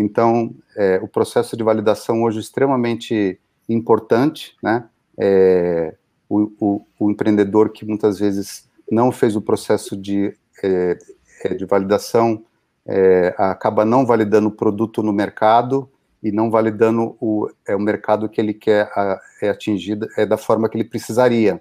Então, 0.00 0.54
é, 0.76 1.00
o 1.02 1.08
processo 1.08 1.56
de 1.56 1.64
validação 1.64 2.22
hoje 2.22 2.38
é 2.38 2.40
extremamente 2.40 3.40
importante, 3.68 4.56
né? 4.62 4.88
É, 5.18 5.92
o, 6.28 6.52
o, 6.60 6.86
o, 7.00 7.10
empreendedor 7.10 7.70
que 7.70 7.84
muitas 7.84 8.20
vezes 8.20 8.68
não 8.88 9.10
fez 9.10 9.34
o 9.34 9.42
processo 9.42 9.96
de 9.96 10.32
é, 10.62 10.96
é, 11.42 11.54
de 11.54 11.64
validação 11.64 12.44
é, 12.86 13.34
acaba 13.36 13.84
não 13.84 14.06
validando 14.06 14.46
o 14.46 14.52
produto 14.52 15.02
no 15.02 15.12
mercado 15.12 15.90
e 16.22 16.30
não 16.30 16.48
validando 16.48 17.16
o, 17.20 17.50
é, 17.66 17.74
o 17.74 17.80
mercado 17.80 18.28
que 18.28 18.40
ele 18.40 18.54
quer 18.54 18.88
a, 18.94 19.20
é 19.42 19.48
atingido 19.48 20.06
é 20.16 20.24
da 20.24 20.36
forma 20.36 20.68
que 20.68 20.76
ele 20.76 20.88
precisaria, 20.88 21.60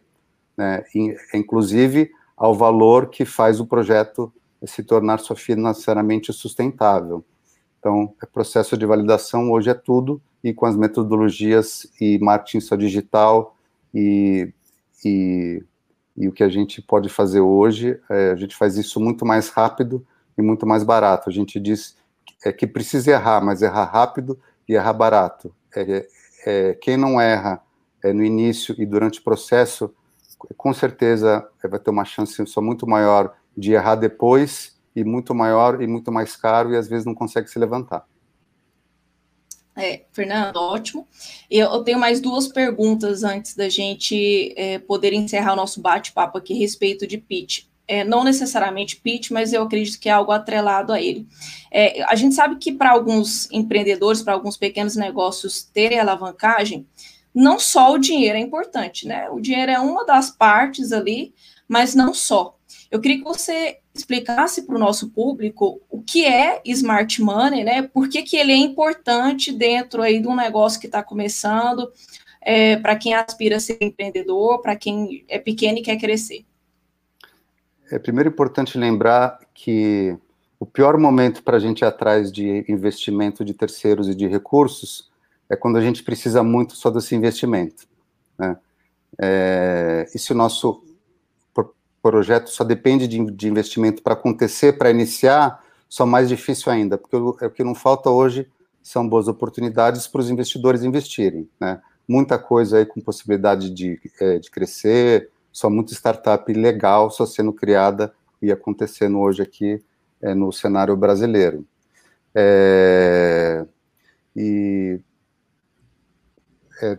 né? 0.55 0.83
inclusive 1.33 2.11
ao 2.35 2.53
valor 2.53 3.09
que 3.09 3.25
faz 3.25 3.59
o 3.59 3.65
projeto 3.65 4.31
se 4.63 4.83
tornar 4.83 5.19
só 5.19 5.35
financeiramente 5.35 6.31
sustentável. 6.31 7.25
Então, 7.79 8.13
o 8.21 8.27
processo 8.27 8.77
de 8.77 8.85
validação 8.85 9.51
hoje 9.51 9.69
é 9.69 9.73
tudo, 9.73 10.21
e 10.43 10.53
com 10.53 10.65
as 10.65 10.75
metodologias 10.75 11.87
e 11.99 12.17
marketing 12.19 12.59
só 12.59 12.75
digital 12.75 13.55
e, 13.93 14.53
e 15.03 15.63
e 16.17 16.27
o 16.27 16.31
que 16.31 16.43
a 16.43 16.49
gente 16.49 16.81
pode 16.81 17.09
fazer 17.09 17.41
hoje, 17.41 17.99
é, 18.09 18.31
a 18.31 18.35
gente 18.35 18.55
faz 18.55 18.75
isso 18.75 18.99
muito 18.99 19.23
mais 19.23 19.49
rápido 19.49 20.05
e 20.35 20.41
muito 20.41 20.65
mais 20.65 20.83
barato. 20.83 21.29
A 21.29 21.31
gente 21.31 21.59
diz 21.59 21.95
é, 22.43 22.51
que 22.51 22.65
precisa 22.65 23.11
errar, 23.11 23.39
mas 23.39 23.61
errar 23.61 23.85
rápido 23.85 24.39
e 24.67 24.73
errar 24.73 24.93
barato. 24.93 25.53
É, 25.75 26.07
é, 26.43 26.73
quem 26.73 26.97
não 26.97 27.21
erra 27.21 27.61
é, 28.03 28.11
no 28.11 28.23
início 28.23 28.73
e 28.79 28.85
durante 28.85 29.19
o 29.19 29.23
processo, 29.23 29.93
com 30.57 30.73
certeza 30.73 31.47
é, 31.63 31.67
vai 31.67 31.79
ter 31.79 31.91
uma 31.91 32.03
chance 32.03 32.43
só 32.47 32.61
muito 32.61 32.87
maior 32.87 33.35
de 33.55 33.73
errar 33.73 33.95
depois 33.95 34.75
e 34.97 35.03
muito 35.03 35.35
maior 35.35 35.79
e 35.79 35.85
muito 35.85 36.11
mais 36.11 36.35
caro 36.35 36.73
e 36.73 36.75
às 36.75 36.87
vezes 36.87 37.05
não 37.05 37.13
consegue 37.13 37.47
se 37.47 37.59
levantar. 37.59 38.03
É, 39.75 40.05
Fernando, 40.11 40.57
ótimo. 40.57 41.07
Eu 41.51 41.83
tenho 41.83 41.99
mais 41.99 42.19
duas 42.19 42.47
perguntas 42.47 43.23
antes 43.23 43.55
da 43.55 43.69
gente 43.69 44.55
é, 44.57 44.79
poder 44.79 45.13
encerrar 45.13 45.53
o 45.53 45.55
nosso 45.55 45.79
bate-papo 45.79 46.39
aqui 46.39 46.53
a 46.53 46.57
respeito 46.57 47.05
de 47.05 47.19
pitch. 47.19 47.65
É, 47.87 48.03
não 48.03 48.23
necessariamente 48.23 48.95
pitch, 48.95 49.29
mas 49.29 49.53
eu 49.53 49.61
acredito 49.61 49.99
que 49.99 50.09
é 50.09 50.11
algo 50.11 50.31
atrelado 50.31 50.91
a 50.91 50.99
ele. 50.99 51.27
É, 51.71 52.01
a 52.05 52.15
gente 52.15 52.33
sabe 52.33 52.55
que 52.55 52.71
para 52.71 52.89
alguns 52.89 53.47
empreendedores, 53.51 54.23
para 54.23 54.33
alguns 54.33 54.57
pequenos 54.57 54.95
negócios 54.95 55.61
terem 55.61 55.99
alavancagem, 55.99 56.87
não 57.33 57.59
só 57.59 57.93
o 57.93 57.99
dinheiro 57.99 58.35
é 58.35 58.41
importante, 58.41 59.07
né? 59.07 59.29
O 59.29 59.39
dinheiro 59.39 59.71
é 59.71 59.79
uma 59.79 60.03
das 60.07 60.31
partes 60.31 60.91
ali, 60.91 61.35
mas 61.67 61.93
não 61.93 62.15
só. 62.15 62.57
Eu 62.89 62.99
queria 62.99 63.19
que 63.19 63.23
você 63.23 63.79
explicasse 63.99 64.63
para 64.63 64.75
o 64.75 64.79
nosso 64.79 65.09
público 65.09 65.81
o 65.89 66.01
que 66.01 66.25
é 66.25 66.61
smart 66.65 67.21
money, 67.21 67.63
né? 67.63 67.81
Por 67.81 68.09
que, 68.09 68.23
que 68.23 68.37
ele 68.37 68.51
é 68.51 68.57
importante 68.57 69.51
dentro 69.51 70.01
aí 70.01 70.19
de 70.19 70.27
um 70.27 70.35
negócio 70.35 70.79
que 70.79 70.87
está 70.87 71.03
começando, 71.03 71.91
é, 72.47 72.77
para 72.77 72.95
quem 72.95 73.13
aspira 73.13 73.57
a 73.57 73.59
ser 73.59 73.77
empreendedor, 73.81 74.61
para 74.61 74.73
quem 74.73 75.25
é 75.27 75.37
pequeno 75.37 75.79
e 75.79 75.81
quer 75.81 75.97
crescer. 75.97 76.45
É 77.91 77.99
primeiro 77.99 78.29
importante 78.29 78.77
lembrar 78.77 79.39
que 79.53 80.15
o 80.57 80.65
pior 80.65 80.97
momento 80.97 81.43
para 81.43 81.57
a 81.57 81.59
gente 81.59 81.81
ir 81.81 81.85
atrás 81.85 82.31
de 82.31 82.63
investimento 82.69 83.43
de 83.43 83.53
terceiros 83.53 84.07
e 84.07 84.15
de 84.15 84.27
recursos 84.27 85.11
é 85.49 85.57
quando 85.57 85.77
a 85.77 85.81
gente 85.81 86.01
precisa 86.03 86.41
muito 86.41 86.73
só 86.75 86.89
desse 86.89 87.13
investimento. 87.15 87.85
Né? 88.39 88.57
É, 89.21 90.05
e 90.15 90.17
se 90.17 90.31
o 90.31 90.35
nosso 90.35 90.83
projeto 92.09 92.49
só 92.49 92.63
depende 92.63 93.05
de, 93.05 93.23
de 93.31 93.49
investimento 93.49 94.01
para 94.01 94.13
acontecer, 94.13 94.77
para 94.77 94.89
iniciar, 94.89 95.61
só 95.89 96.05
mais 96.05 96.29
difícil 96.29 96.71
ainda, 96.71 96.97
porque 96.97 97.17
o, 97.17 97.37
é 97.41 97.47
o 97.47 97.51
que 97.51 97.63
não 97.65 97.75
falta 97.75 98.09
hoje 98.09 98.47
são 98.81 99.07
boas 99.07 99.27
oportunidades 99.27 100.07
para 100.07 100.21
os 100.21 100.29
investidores 100.29 100.83
investirem, 100.83 101.49
né? 101.59 101.81
Muita 102.07 102.39
coisa 102.39 102.77
aí 102.77 102.85
com 102.85 103.01
possibilidade 103.01 103.69
de, 103.69 103.99
é, 104.21 104.39
de 104.39 104.49
crescer, 104.49 105.29
só 105.51 105.69
muita 105.69 105.93
startup 105.93 106.53
legal 106.53 107.11
só 107.11 107.25
sendo 107.25 107.51
criada 107.51 108.13
e 108.41 108.49
acontecendo 108.49 109.19
hoje 109.19 109.41
aqui 109.41 109.83
é, 110.21 110.33
no 110.33 110.53
cenário 110.53 110.95
brasileiro. 110.95 111.67
É, 112.33 113.65
e 114.33 115.01
é, 116.81 116.97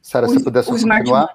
Sara, 0.00 0.28
se 0.28 0.44
pudesse 0.44 0.68
continuar. 0.68 1.34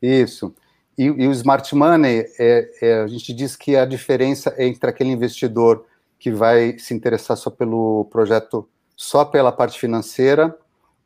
Isso. 0.00 0.54
E, 0.98 1.04
e, 1.04 1.28
o 1.28 1.32
smart 1.32 1.74
money, 1.74 2.26
é, 2.38 2.70
é, 2.82 3.00
a 3.02 3.06
gente 3.06 3.32
diz 3.32 3.56
que 3.56 3.76
a 3.76 3.84
diferença 3.84 4.54
entre 4.58 4.90
aquele 4.90 5.10
investidor 5.10 5.84
que 6.18 6.30
vai 6.30 6.78
se 6.78 6.92
interessar 6.92 7.36
só 7.36 7.50
pelo 7.50 8.04
projeto, 8.06 8.68
só 8.96 9.24
pela 9.24 9.50
parte 9.50 9.78
financeira, 9.80 10.56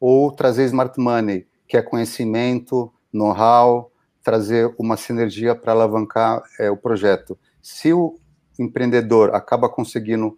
ou 0.00 0.32
trazer 0.32 0.64
smart 0.64 0.98
money, 0.98 1.46
que 1.68 1.76
é 1.76 1.82
conhecimento, 1.82 2.92
know-how, 3.12 3.92
trazer 4.22 4.74
uma 4.78 4.96
sinergia 4.96 5.54
para 5.54 5.72
alavancar 5.72 6.42
é, 6.58 6.70
o 6.70 6.76
projeto. 6.76 7.38
Se 7.62 7.92
o 7.92 8.18
empreendedor 8.58 9.34
acaba 9.34 9.68
conseguindo 9.68 10.36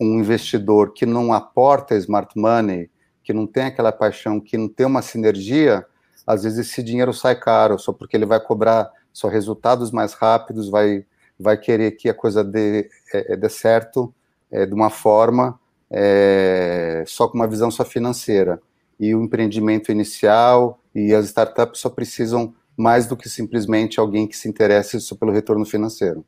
um 0.00 0.18
investidor 0.18 0.92
que 0.92 1.06
não 1.06 1.32
aporta 1.32 1.96
smart 1.96 2.38
money, 2.38 2.90
que 3.22 3.32
não 3.32 3.46
tem 3.46 3.64
aquela 3.64 3.92
paixão, 3.92 4.40
que 4.40 4.56
não 4.56 4.68
tem 4.68 4.86
uma 4.86 5.02
sinergia, 5.02 5.84
às 6.28 6.42
vezes 6.42 6.58
esse 6.58 6.82
dinheiro 6.82 7.14
sai 7.14 7.34
caro, 7.34 7.78
só 7.78 7.90
porque 7.90 8.14
ele 8.14 8.26
vai 8.26 8.38
cobrar 8.38 8.92
só 9.10 9.28
resultados 9.28 9.90
mais 9.90 10.12
rápidos, 10.12 10.68
vai, 10.68 11.06
vai 11.40 11.56
querer 11.56 11.92
que 11.92 12.06
a 12.06 12.12
coisa 12.12 12.44
dê, 12.44 12.90
é, 13.14 13.32
é 13.32 13.36
dê 13.36 13.48
certo 13.48 14.14
é, 14.50 14.66
de 14.66 14.74
uma 14.74 14.90
forma, 14.90 15.58
é, 15.90 17.02
só 17.06 17.26
com 17.26 17.38
uma 17.38 17.48
visão 17.48 17.70
só 17.70 17.82
financeira. 17.82 18.60
E 19.00 19.14
o 19.14 19.22
empreendimento 19.22 19.90
inicial 19.90 20.78
e 20.94 21.14
as 21.14 21.24
startups 21.24 21.80
só 21.80 21.88
precisam 21.88 22.54
mais 22.76 23.06
do 23.06 23.16
que 23.16 23.28
simplesmente 23.28 23.98
alguém 23.98 24.26
que 24.26 24.36
se 24.36 24.50
interesse 24.50 25.00
só 25.00 25.16
pelo 25.16 25.32
retorno 25.32 25.64
financeiro. 25.64 26.26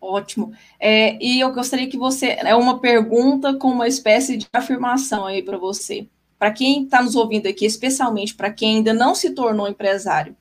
Ótimo. 0.00 0.52
É, 0.78 1.18
e 1.20 1.40
eu 1.40 1.52
gostaria 1.52 1.88
que 1.88 1.98
você. 1.98 2.36
É 2.38 2.54
uma 2.54 2.80
pergunta 2.80 3.52
com 3.58 3.66
uma 3.66 3.88
espécie 3.88 4.36
de 4.36 4.46
afirmação 4.52 5.26
aí 5.26 5.42
para 5.42 5.58
você. 5.58 6.08
Para 6.38 6.52
quem 6.52 6.84
está 6.84 7.02
nos 7.02 7.16
ouvindo 7.16 7.48
aqui, 7.48 7.66
especialmente 7.66 8.34
para 8.34 8.50
quem 8.50 8.76
ainda 8.76 8.94
não 8.94 9.14
se 9.14 9.30
tornou 9.30 9.68
empresário, 9.68 10.36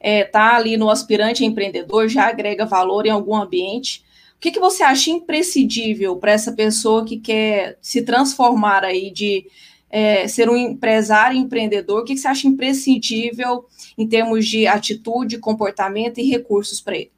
está 0.00 0.08
é, 0.08 0.24
tá 0.24 0.56
ali 0.56 0.76
no 0.76 0.88
aspirante 0.88 1.44
empreendedor, 1.44 2.08
já 2.08 2.28
agrega 2.28 2.64
valor 2.64 3.06
em 3.06 3.10
algum 3.10 3.34
ambiente. 3.36 4.04
O 4.36 4.40
que, 4.40 4.50
que 4.50 4.60
você 4.60 4.82
acha 4.82 5.10
imprescindível 5.10 6.16
para 6.16 6.32
essa 6.32 6.52
pessoa 6.52 7.04
que 7.04 7.18
quer 7.18 7.78
se 7.80 8.02
transformar 8.02 8.84
aí 8.84 9.10
de 9.10 9.46
é, 9.90 10.28
ser 10.28 10.48
um 10.48 10.56
empresário 10.56 11.38
empreendedor? 11.38 12.02
O 12.02 12.04
que, 12.04 12.14
que 12.14 12.20
você 12.20 12.28
acha 12.28 12.46
imprescindível 12.46 13.66
em 13.96 14.06
termos 14.06 14.46
de 14.46 14.66
atitude, 14.66 15.38
comportamento 15.38 16.18
e 16.18 16.28
recursos 16.28 16.80
para 16.80 16.96
ele? 16.96 17.12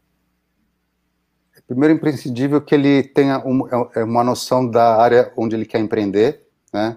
Primeiro, 1.67 1.95
imprescindível 1.95 2.63
que 2.63 2.75
ele 2.75 3.03
tenha 3.03 3.43
é, 3.95 4.01
é 4.01 4.05
uma 4.05 4.25
noção 4.25 4.69
da 4.69 4.97
área 4.97 5.31
onde 5.37 5.55
ele 5.55 5.67
quer 5.67 5.81
empreender, 5.81 6.47
né? 6.73 6.97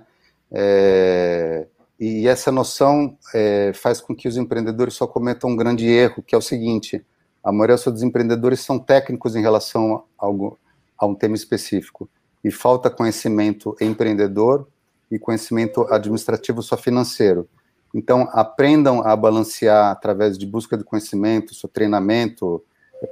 É, 0.52 1.68
e 2.00 2.28
essa 2.28 2.52
noção 2.52 3.18
é, 3.34 3.72
faz 3.74 4.02
com 4.02 4.16
que 4.16 4.28
os 4.28 4.36
empreendedores 4.36 4.96
só 4.96 5.08
cometam 5.08 5.50
um 5.50 5.56
grande 5.56 5.86
erro, 5.88 6.24
que 6.24 6.36
é 6.36 6.38
o 6.38 6.42
seguinte: 6.42 7.06
a 7.44 7.52
maioria 7.52 7.76
dos 7.76 8.04
empreendedores 8.04 8.60
são 8.60 8.80
técnicos 8.80 9.36
em 9.36 9.42
relação 9.42 9.96
a, 10.18 10.26
algo, 10.26 10.60
a 10.98 11.06
um 11.06 11.16
tema 11.16 11.36
específico, 11.36 12.10
e 12.44 12.52
falta 12.52 12.90
conhecimento 12.90 13.76
empreendedor 13.80 14.68
e 15.12 15.20
conhecimento 15.20 15.86
administrativo 15.94 16.62
só 16.62 16.76
financeiro. 16.76 17.48
Então, 17.94 18.30
aprendam 18.32 19.06
a 19.06 19.16
balancear 19.16 19.92
através 19.92 20.38
de 20.38 20.46
busca 20.46 20.78
de 20.78 20.84
conhecimento, 20.84 21.54
seu 21.54 21.68
treinamento, 21.68 22.64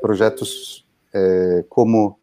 projetos 0.01 0.87
é, 1.13 1.65
como 1.67 2.17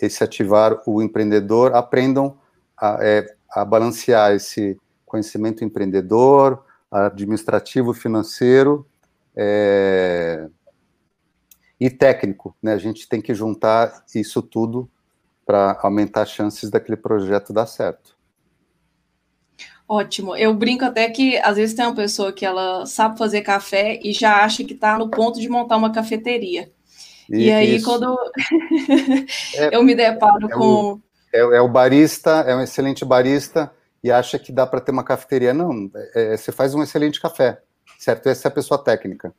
esse 0.00 0.24
ativar 0.24 0.82
o 0.86 1.02
empreendedor, 1.02 1.74
aprendam 1.74 2.38
a, 2.76 2.98
é, 3.00 3.26
a 3.54 3.64
balancear 3.64 4.32
esse 4.32 4.78
conhecimento 5.04 5.64
empreendedor, 5.64 6.64
administrativo, 6.90 7.92
financeiro 7.92 8.86
é, 9.36 10.48
e 11.78 11.90
técnico. 11.90 12.56
Né? 12.62 12.72
A 12.72 12.78
gente 12.78 13.08
tem 13.08 13.20
que 13.20 13.34
juntar 13.34 14.04
isso 14.14 14.42
tudo 14.42 14.88
para 15.44 15.78
aumentar 15.82 16.22
as 16.22 16.30
chances 16.30 16.70
daquele 16.70 16.96
projeto 16.96 17.52
dar 17.52 17.66
certo. 17.66 18.16
Ótimo. 19.88 20.34
Eu 20.36 20.54
brinco 20.54 20.84
até 20.84 21.10
que 21.10 21.36
às 21.38 21.56
vezes 21.56 21.74
tem 21.74 21.84
uma 21.84 21.94
pessoa 21.94 22.32
que 22.32 22.46
ela 22.46 22.86
sabe 22.86 23.18
fazer 23.18 23.42
café 23.42 24.00
e 24.02 24.12
já 24.12 24.42
acha 24.42 24.64
que 24.64 24.72
está 24.72 24.98
no 24.98 25.10
ponto 25.10 25.38
de 25.40 25.48
montar 25.48 25.76
uma 25.76 25.92
cafeteria. 25.92 26.70
E, 27.28 27.46
e 27.46 27.52
aí, 27.52 27.76
isso. 27.76 27.84
quando 27.84 28.16
é, 29.54 29.74
eu 29.76 29.82
me 29.82 29.94
deparo 29.94 30.46
é 30.46 30.50
com. 30.50 30.92
O, 30.92 31.00
é, 31.32 31.40
é, 31.40 31.60
o 31.60 31.68
barista, 31.68 32.44
é 32.46 32.54
um 32.54 32.60
excelente 32.60 33.04
barista, 33.04 33.72
e 34.02 34.10
acha 34.10 34.38
que 34.38 34.52
dá 34.52 34.66
para 34.66 34.80
ter 34.80 34.92
uma 34.92 35.04
cafeteria. 35.04 35.54
Não, 35.54 35.90
é, 36.14 36.34
é, 36.34 36.36
você 36.36 36.52
faz 36.52 36.74
um 36.74 36.82
excelente 36.82 37.20
café, 37.20 37.60
certo? 37.98 38.28
Essa 38.28 38.48
é 38.48 38.50
a 38.50 38.52
pessoa 38.52 38.82
técnica. 38.82 39.34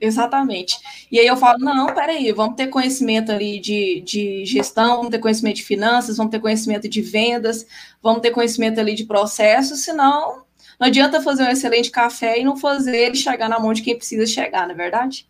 Exatamente. 0.00 0.76
E 1.12 1.20
aí 1.20 1.26
eu 1.26 1.36
falo, 1.36 1.58
não, 1.60 1.86
peraí, 1.94 2.32
vamos 2.32 2.56
ter 2.56 2.66
conhecimento 2.66 3.30
ali 3.30 3.60
de, 3.60 4.00
de 4.00 4.44
gestão, 4.44 4.96
vamos 4.96 5.10
ter 5.10 5.20
conhecimento 5.20 5.56
de 5.56 5.64
finanças, 5.64 6.16
vamos 6.16 6.32
ter 6.32 6.40
conhecimento 6.40 6.88
de 6.88 7.00
vendas, 7.00 7.64
vamos 8.02 8.20
ter 8.20 8.32
conhecimento 8.32 8.80
ali 8.80 8.96
de 8.96 9.04
processos, 9.04 9.84
senão 9.84 10.44
não 10.80 10.88
adianta 10.88 11.22
fazer 11.22 11.44
um 11.44 11.50
excelente 11.50 11.88
café 11.90 12.40
e 12.40 12.44
não 12.44 12.56
fazer 12.56 12.96
ele 12.96 13.14
chegar 13.14 13.48
na 13.48 13.60
mão 13.60 13.72
de 13.72 13.82
quem 13.82 13.96
precisa 13.96 14.26
chegar, 14.26 14.66
não 14.66 14.74
é 14.74 14.76
verdade? 14.76 15.28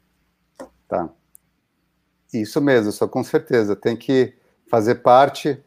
Tá. 0.89 1.11
Isso 2.33 2.59
mesmo, 2.63 2.91
só 2.93 3.07
com 3.07 3.23
certeza. 3.23 3.77
Tem 3.77 3.95
que 3.95 4.33
fazer 4.73 4.95
parte 4.97 5.59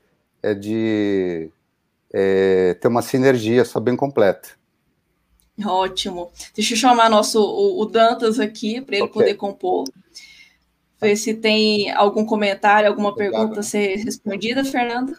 é, 0.42 0.56
de 0.56 1.52
é, 2.12 2.74
ter 2.74 2.88
uma 2.88 3.04
sinergia 3.04 3.64
só 3.64 3.80
bem 3.80 3.96
completa. 3.96 4.50
Ótimo. 5.64 6.32
Deixa 6.56 6.74
eu 6.74 6.78
chamar 6.78 7.08
nosso, 7.08 7.40
o, 7.40 7.82
o 7.82 7.86
Dantas 7.86 8.40
aqui 8.40 8.82
para 8.82 8.96
ele 8.96 9.04
okay. 9.04 9.14
poder 9.14 9.36
compor. 9.36 9.86
Ver 11.00 11.16
se 11.18 11.36
tem 11.36 11.92
algum 11.92 12.26
comentário, 12.26 12.90
alguma 12.90 13.10
Obrigado. 13.10 13.34
pergunta 13.34 13.60
a 13.60 13.64
ser 13.64 13.98
respondida, 13.98 14.66
Fernando. 14.66 15.16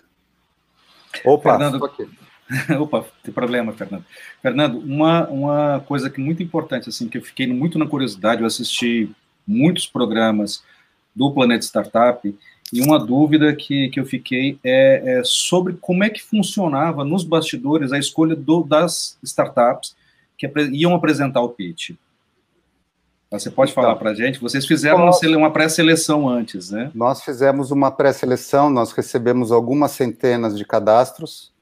Opa, 1.25 1.53
Fernando, 1.53 1.90
Opa, 2.83 3.07
tem 3.22 3.33
problema, 3.33 3.72
Fernando. 3.72 4.05
Fernando, 4.42 4.79
uma, 4.81 5.29
uma 5.29 5.85
coisa 5.87 6.11
que 6.11 6.20
é 6.20 6.25
muito 6.25 6.42
importante, 6.42 6.88
assim, 6.88 7.09
que 7.09 7.18
eu 7.18 7.22
fiquei 7.22 7.46
muito 7.46 7.79
na 7.79 7.87
curiosidade, 7.87 8.40
eu 8.40 8.49
assisti 8.49 9.09
muitos 9.46 9.87
programas 9.87 10.64
do 11.14 11.33
Planeta 11.33 11.64
Startup, 11.64 12.37
e 12.72 12.81
uma 12.81 12.98
dúvida 12.98 13.55
que, 13.55 13.88
que 13.90 14.00
eu 14.00 14.05
fiquei 14.05 14.59
é, 14.64 15.18
é 15.18 15.22
sobre 15.24 15.74
como 15.74 16.02
é 16.02 16.11
que 16.11 16.22
funcionava 16.22 17.05
nos 17.05 17.22
bastidores 17.22 17.92
a 17.92 17.98
escolha 17.98 18.35
do, 18.35 18.64
das 18.64 19.18
startups 19.22 19.94
que 20.37 20.50
iam 20.72 20.94
apresentar 20.94 21.40
o 21.40 21.48
pitch. 21.48 21.92
Você 23.31 23.50
pode 23.50 23.72
então, 23.72 23.83
falar 23.83 23.96
para 23.96 24.11
a 24.11 24.14
gente? 24.14 24.40
Vocês 24.40 24.66
fizeram 24.66 25.05
uma, 25.05 25.37
uma 25.37 25.50
pré-seleção 25.50 26.29
antes, 26.29 26.70
né? 26.70 26.90
Nós 26.94 27.22
fizemos 27.22 27.70
uma 27.70 27.90
pré-seleção, 27.90 28.70
nós 28.70 28.92
recebemos 28.92 29.50
algumas 29.50 29.92
centenas 29.92 30.57
de 30.57 30.64
cadastros 30.64 31.52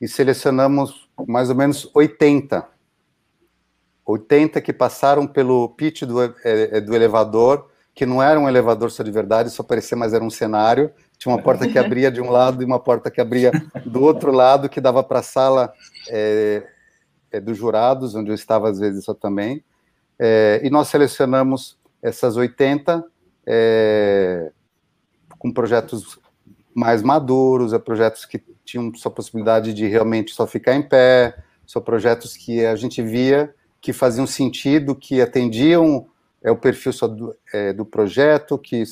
e 0.00 0.08
selecionamos 0.08 1.08
mais 1.26 1.50
ou 1.50 1.56
menos 1.56 1.90
80. 1.94 2.66
80 4.04 4.60
que 4.62 4.72
passaram 4.72 5.26
pelo 5.26 5.68
pitch 5.70 6.02
do, 6.02 6.22
é, 6.22 6.32
é, 6.44 6.80
do 6.80 6.94
elevador 6.94 7.68
que 7.98 8.06
não 8.06 8.22
era 8.22 8.38
um 8.38 8.48
elevador 8.48 8.92
só 8.92 9.02
de 9.02 9.10
verdade, 9.10 9.50
só 9.50 9.64
parecia, 9.64 9.96
mas 9.96 10.14
era 10.14 10.22
um 10.22 10.30
cenário. 10.30 10.92
Tinha 11.18 11.34
uma 11.34 11.42
porta 11.42 11.66
que 11.66 11.76
abria 11.80 12.12
de 12.12 12.20
um 12.20 12.30
lado 12.30 12.62
e 12.62 12.64
uma 12.64 12.78
porta 12.78 13.10
que 13.10 13.20
abria 13.20 13.50
do 13.84 14.04
outro 14.04 14.30
lado, 14.30 14.68
que 14.68 14.80
dava 14.80 15.02
para 15.02 15.18
a 15.18 15.22
sala 15.24 15.72
é, 16.08 16.62
é, 17.32 17.40
dos 17.40 17.58
jurados, 17.58 18.14
onde 18.14 18.30
eu 18.30 18.36
estava 18.36 18.70
às 18.70 18.78
vezes 18.78 19.04
só 19.04 19.12
também. 19.12 19.64
É, 20.16 20.60
e 20.62 20.70
nós 20.70 20.86
selecionamos 20.86 21.76
essas 22.00 22.36
80 22.36 23.04
é, 23.44 24.52
com 25.36 25.50
projetos 25.50 26.20
mais 26.72 27.02
maduros, 27.02 27.72
é, 27.72 27.80
projetos 27.80 28.24
que 28.24 28.40
tinham 28.64 28.94
sua 28.94 29.10
possibilidade 29.10 29.74
de 29.74 29.88
realmente 29.88 30.32
só 30.32 30.46
ficar 30.46 30.76
em 30.76 30.82
pé, 30.82 31.36
são 31.66 31.82
projetos 31.82 32.36
que 32.36 32.64
a 32.64 32.76
gente 32.76 33.02
via 33.02 33.52
que 33.80 33.92
faziam 33.92 34.24
sentido, 34.24 34.94
que 34.94 35.20
atendiam 35.20 36.06
é 36.42 36.50
o 36.50 36.56
perfil 36.56 36.92
só 36.92 37.08
do, 37.08 37.34
é, 37.52 37.72
do 37.72 37.84
projeto, 37.84 38.58
que, 38.58 38.82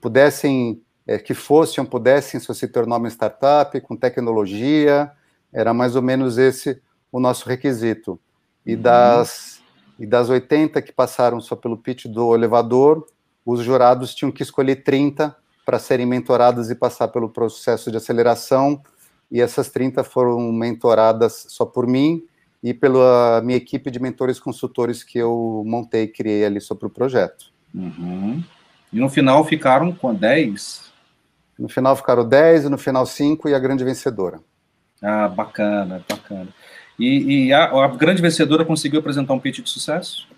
pudessem, 0.00 0.82
é, 1.06 1.18
que 1.18 1.34
fossem, 1.34 1.84
pudessem 1.84 2.40
só 2.40 2.52
se 2.54 2.68
tornar 2.68 2.96
uma 2.96 3.08
startup 3.08 3.78
com 3.80 3.96
tecnologia, 3.96 5.10
era 5.52 5.74
mais 5.74 5.96
ou 5.96 6.02
menos 6.02 6.38
esse 6.38 6.80
o 7.12 7.20
nosso 7.20 7.48
requisito. 7.48 8.18
E 8.64 8.76
das, 8.76 9.60
e 9.98 10.06
das 10.06 10.28
80 10.28 10.80
que 10.82 10.92
passaram 10.92 11.40
só 11.40 11.56
pelo 11.56 11.76
pitch 11.76 12.06
do 12.06 12.34
elevador, 12.34 13.06
os 13.44 13.60
jurados 13.60 14.14
tinham 14.14 14.30
que 14.30 14.42
escolher 14.42 14.76
30 14.76 15.36
para 15.64 15.78
serem 15.78 16.06
mentoradas 16.06 16.70
e 16.70 16.74
passar 16.74 17.08
pelo 17.08 17.28
processo 17.28 17.90
de 17.90 17.96
aceleração, 17.96 18.80
e 19.30 19.40
essas 19.40 19.68
30 19.70 20.02
foram 20.02 20.40
mentoradas 20.52 21.46
só 21.48 21.64
por 21.64 21.86
mim 21.86 22.24
e 22.62 22.74
pela 22.74 23.40
minha 23.42 23.56
equipe 23.56 23.90
de 23.90 24.00
mentores 24.00 24.38
consultores 24.38 25.02
que 25.02 25.18
eu 25.18 25.62
montei 25.66 26.04
e 26.04 26.08
criei 26.08 26.44
ali 26.44 26.60
sobre 26.60 26.86
o 26.86 26.90
projeto. 26.90 27.46
Uhum. 27.74 28.42
E 28.92 28.98
no 28.98 29.08
final 29.08 29.44
ficaram 29.44 29.92
com 29.92 30.14
10? 30.14 30.90
No 31.58 31.68
final 31.68 31.94
ficaram 31.94 32.26
10, 32.26 32.64
e 32.64 32.68
no 32.68 32.78
final 32.78 33.06
5 33.06 33.48
e 33.48 33.54
a 33.54 33.58
grande 33.58 33.84
vencedora. 33.84 34.40
Ah, 35.02 35.28
bacana, 35.28 36.04
bacana. 36.08 36.48
E, 36.98 37.46
e 37.46 37.52
a, 37.52 37.64
a, 37.64 37.88
grande 37.88 38.20
vencedora 38.20 38.64
conseguiu 38.64 39.00
apresentar 39.00 39.32
um 39.32 39.40
pitch 39.40 39.60
de 39.60 39.70
sucesso? 39.70 40.28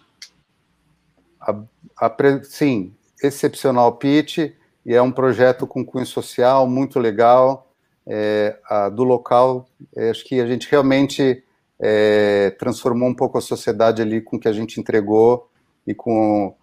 A, 1.40 1.56
a, 2.00 2.16
sim, 2.44 2.94
excepcional 3.22 3.96
pitch, 3.96 4.38
e 4.84 4.94
é 4.94 5.02
um 5.02 5.10
projeto 5.10 5.66
com 5.66 5.84
cunho 5.84 6.06
social 6.06 6.68
muito 6.68 6.98
legal, 7.00 7.72
é, 8.06 8.56
do 8.92 9.04
local. 9.04 9.68
É, 9.96 10.10
acho 10.10 10.24
que 10.24 10.40
a 10.40 10.46
gente 10.46 10.68
realmente 10.70 11.42
é, 11.84 12.50
transformou 12.50 13.08
um 13.08 13.14
pouco 13.14 13.36
a 13.36 13.40
sociedade 13.40 14.00
ali 14.00 14.20
com 14.20 14.36
o 14.36 14.40
que 14.40 14.46
a 14.46 14.52
gente 14.52 14.78
entregou 14.78 15.50
e 15.84 15.92
com, 15.92 16.54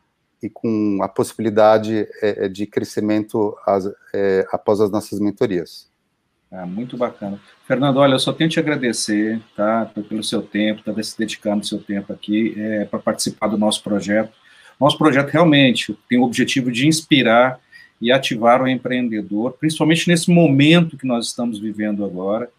e 0.41 0.49
com 0.49 0.99
a 1.03 1.09
possibilidade 1.09 2.07
é, 2.21 2.45
é, 2.45 2.47
de 2.47 2.65
crescimento 2.65 3.53
as, 3.67 3.85
é, 4.13 4.47
após 4.49 4.79
as 4.79 4.89
nossas 4.89 5.19
mentorias. 5.19 5.89
Ah, 6.49 6.65
muito 6.65 6.97
bacana. 6.97 7.39
Fernando, 7.67 7.97
olha, 7.97 8.13
eu 8.13 8.19
só 8.19 8.31
tenho 8.31 8.49
te 8.49 8.59
agradecer, 8.59 9.39
tá, 9.55 9.91
pelo 10.07 10.23
seu 10.23 10.41
tempo, 10.41 10.81
tá 10.81 11.03
se 11.03 11.17
dedicando 11.17 11.67
seu 11.67 11.79
tempo 11.79 12.13
aqui 12.13 12.55
é, 12.57 12.85
para 12.85 12.97
participar 12.97 13.47
do 13.47 13.57
nosso 13.57 13.83
projeto. 13.83 14.31
Nosso 14.79 14.97
projeto 14.97 15.29
realmente 15.29 15.95
tem 16.09 16.17
o 16.17 16.23
objetivo 16.23 16.71
de 16.71 16.87
inspirar 16.87 17.59
e 18.01 18.11
ativar 18.11 18.63
o 18.63 18.67
empreendedor, 18.67 19.57
principalmente 19.59 20.07
nesse 20.07 20.31
momento 20.31 20.97
que 20.97 21.05
nós 21.05 21.27
estamos 21.27 21.59
vivendo 21.59 22.05
agora, 22.05 22.49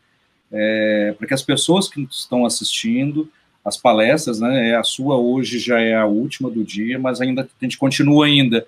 é, 0.53 1.15
para 1.19 1.27
que 1.27 1.35
as 1.35 1.43
pessoas 1.43 1.89
que 1.89 2.03
estão 2.11 2.45
assistindo 2.45 3.31
as 3.65 3.77
palestras, 3.77 4.41
né, 4.41 4.75
a 4.75 4.83
sua 4.83 5.17
hoje 5.17 5.59
já 5.59 5.81
é 5.81 5.95
a 5.95 6.07
última 6.07 6.51
do 6.51 6.65
dia, 6.65 6.99
mas 6.99 7.21
ainda 7.21 7.43
a 7.43 7.65
gente 7.65 7.77
continua 7.77 8.27
ainda 8.27 8.67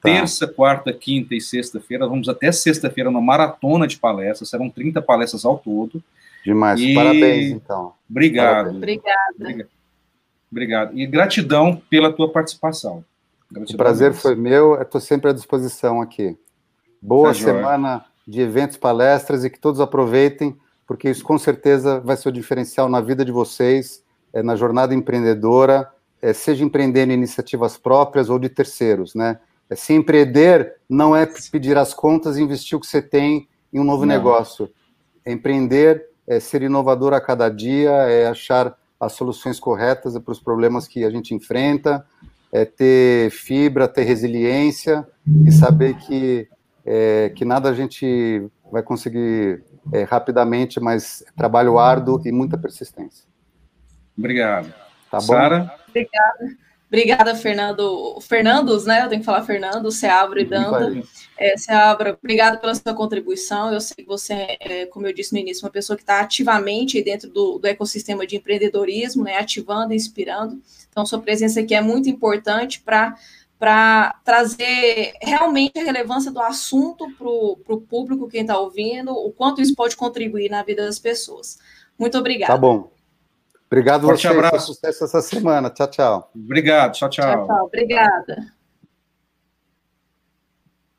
Tá. 0.00 0.08
Terça, 0.08 0.48
quarta, 0.48 0.92
quinta 0.94 1.34
e 1.34 1.40
sexta-feira, 1.40 2.08
vamos 2.08 2.26
até 2.28 2.50
sexta-feira 2.50 3.10
uma 3.10 3.20
maratona 3.20 3.86
de 3.86 3.98
palestras, 3.98 4.48
serão 4.48 4.70
30 4.70 5.02
palestras 5.02 5.44
ao 5.44 5.58
todo. 5.58 6.02
Demais, 6.42 6.80
e... 6.80 6.94
parabéns, 6.94 7.50
então. 7.50 7.92
Obrigado. 8.08 8.70
Obrigada. 8.70 9.68
Obrigado. 10.50 10.98
E 10.98 11.06
gratidão 11.06 11.80
pela 11.90 12.10
tua 12.10 12.32
participação. 12.32 13.04
Gratidão 13.52 13.74
o 13.74 13.76
prazer 13.76 14.14
foi 14.14 14.34
meu, 14.34 14.80
estou 14.80 15.00
sempre 15.02 15.30
à 15.30 15.34
disposição 15.34 16.00
aqui. 16.00 16.34
Boa 17.00 17.28
tá 17.28 17.34
semana 17.34 18.04
de 18.26 18.40
eventos, 18.40 18.78
palestras 18.78 19.44
e 19.44 19.50
que 19.50 19.60
todos 19.60 19.82
aproveitem, 19.82 20.56
porque 20.90 21.08
isso 21.08 21.22
com 21.22 21.38
certeza 21.38 22.00
vai 22.00 22.16
ser 22.16 22.30
o 22.30 22.32
diferencial 22.32 22.88
na 22.88 23.00
vida 23.00 23.24
de 23.24 23.30
vocês, 23.30 24.02
é, 24.32 24.42
na 24.42 24.56
jornada 24.56 24.92
empreendedora, 24.92 25.88
é, 26.20 26.32
seja 26.32 26.64
empreendendo 26.64 27.12
iniciativas 27.12 27.78
próprias 27.78 28.28
ou 28.28 28.40
de 28.40 28.48
terceiros, 28.48 29.14
né? 29.14 29.38
É, 29.70 29.76
se 29.76 29.92
empreender 29.92 30.74
não 30.88 31.14
é 31.14 31.26
pedir 31.52 31.78
as 31.78 31.94
contas 31.94 32.36
e 32.36 32.42
investir 32.42 32.76
o 32.76 32.80
que 32.80 32.88
você 32.88 33.00
tem 33.00 33.48
em 33.72 33.78
um 33.78 33.84
novo 33.84 34.04
não. 34.04 34.12
negócio. 34.12 34.68
Empreender 35.24 36.08
é 36.26 36.40
ser 36.40 36.60
inovador 36.62 37.12
a 37.12 37.20
cada 37.20 37.48
dia, 37.48 37.92
é 37.92 38.26
achar 38.26 38.76
as 38.98 39.12
soluções 39.12 39.60
corretas 39.60 40.18
para 40.18 40.32
os 40.32 40.40
problemas 40.40 40.88
que 40.88 41.04
a 41.04 41.10
gente 41.10 41.32
enfrenta, 41.32 42.04
é 42.50 42.64
ter 42.64 43.30
fibra, 43.30 43.86
ter 43.86 44.02
resiliência 44.02 45.06
e 45.46 45.52
saber 45.52 45.94
que, 45.98 46.48
é, 46.84 47.30
que 47.30 47.44
nada 47.44 47.68
a 47.68 47.74
gente 47.74 48.48
vai 48.70 48.82
conseguir 48.82 49.62
é, 49.92 50.04
rapidamente, 50.04 50.80
mas 50.80 51.24
trabalho 51.36 51.78
árduo 51.78 52.20
e 52.24 52.32
muita 52.32 52.56
persistência. 52.56 53.24
Obrigado. 54.16 54.72
Tá 55.10 55.18
bom? 55.18 55.26
Sara? 55.26 55.74
Obrigada. 55.88 56.60
Obrigada, 56.90 57.36
Fernando. 57.36 58.20
Fernandos, 58.20 58.84
né? 58.84 59.04
Eu 59.04 59.08
tenho 59.08 59.20
que 59.20 59.24
falar 59.24 59.44
Fernando, 59.44 59.92
Seabra 59.92 60.40
e 60.40 60.44
Danda. 60.44 61.00
É, 61.38 61.56
Seabra, 61.56 62.18
obrigado 62.20 62.60
pela 62.60 62.74
sua 62.74 62.92
contribuição. 62.92 63.72
Eu 63.72 63.80
sei 63.80 64.04
que 64.04 64.06
você, 64.06 64.56
é, 64.58 64.86
como 64.86 65.06
eu 65.06 65.14
disse 65.14 65.32
no 65.32 65.38
início, 65.38 65.64
uma 65.64 65.70
pessoa 65.70 65.96
que 65.96 66.02
está 66.02 66.18
ativamente 66.18 67.00
dentro 67.00 67.30
do, 67.30 67.60
do, 67.60 67.66
ecossistema 67.68 68.26
de 68.26 68.36
empreendedorismo, 68.36 69.22
né? 69.22 69.38
Ativando, 69.38 69.94
inspirando. 69.94 70.60
Então, 70.88 71.06
sua 71.06 71.20
presença 71.20 71.60
aqui 71.60 71.76
é 71.76 71.80
muito 71.80 72.08
importante 72.08 72.80
para 72.80 73.14
para 73.60 74.14
trazer 74.24 75.12
realmente 75.20 75.78
a 75.78 75.84
relevância 75.84 76.32
do 76.32 76.40
assunto 76.40 77.06
para 77.18 77.28
o 77.28 77.80
público, 77.82 78.26
quem 78.26 78.40
está 78.40 78.58
ouvindo, 78.58 79.12
o 79.12 79.30
quanto 79.30 79.60
isso 79.60 79.74
pode 79.76 79.94
contribuir 79.94 80.50
na 80.50 80.62
vida 80.62 80.86
das 80.86 80.98
pessoas. 80.98 81.58
Muito 81.98 82.16
obrigada. 82.16 82.54
Tá 82.54 82.58
bom. 82.58 82.90
Obrigado, 83.66 84.06
Forte 84.06 84.26
vocês. 84.26 84.34
Abraço. 84.34 84.66
Sucesso 84.72 85.04
essa 85.04 85.20
semana. 85.20 85.68
Tchau, 85.68 85.90
tchau. 85.90 86.30
Obrigado. 86.34 86.94
Tchau, 86.94 87.10
tchau. 87.10 87.24
Tchau, 87.24 87.46
tchau. 87.46 87.66
Obrigada. 87.66 88.59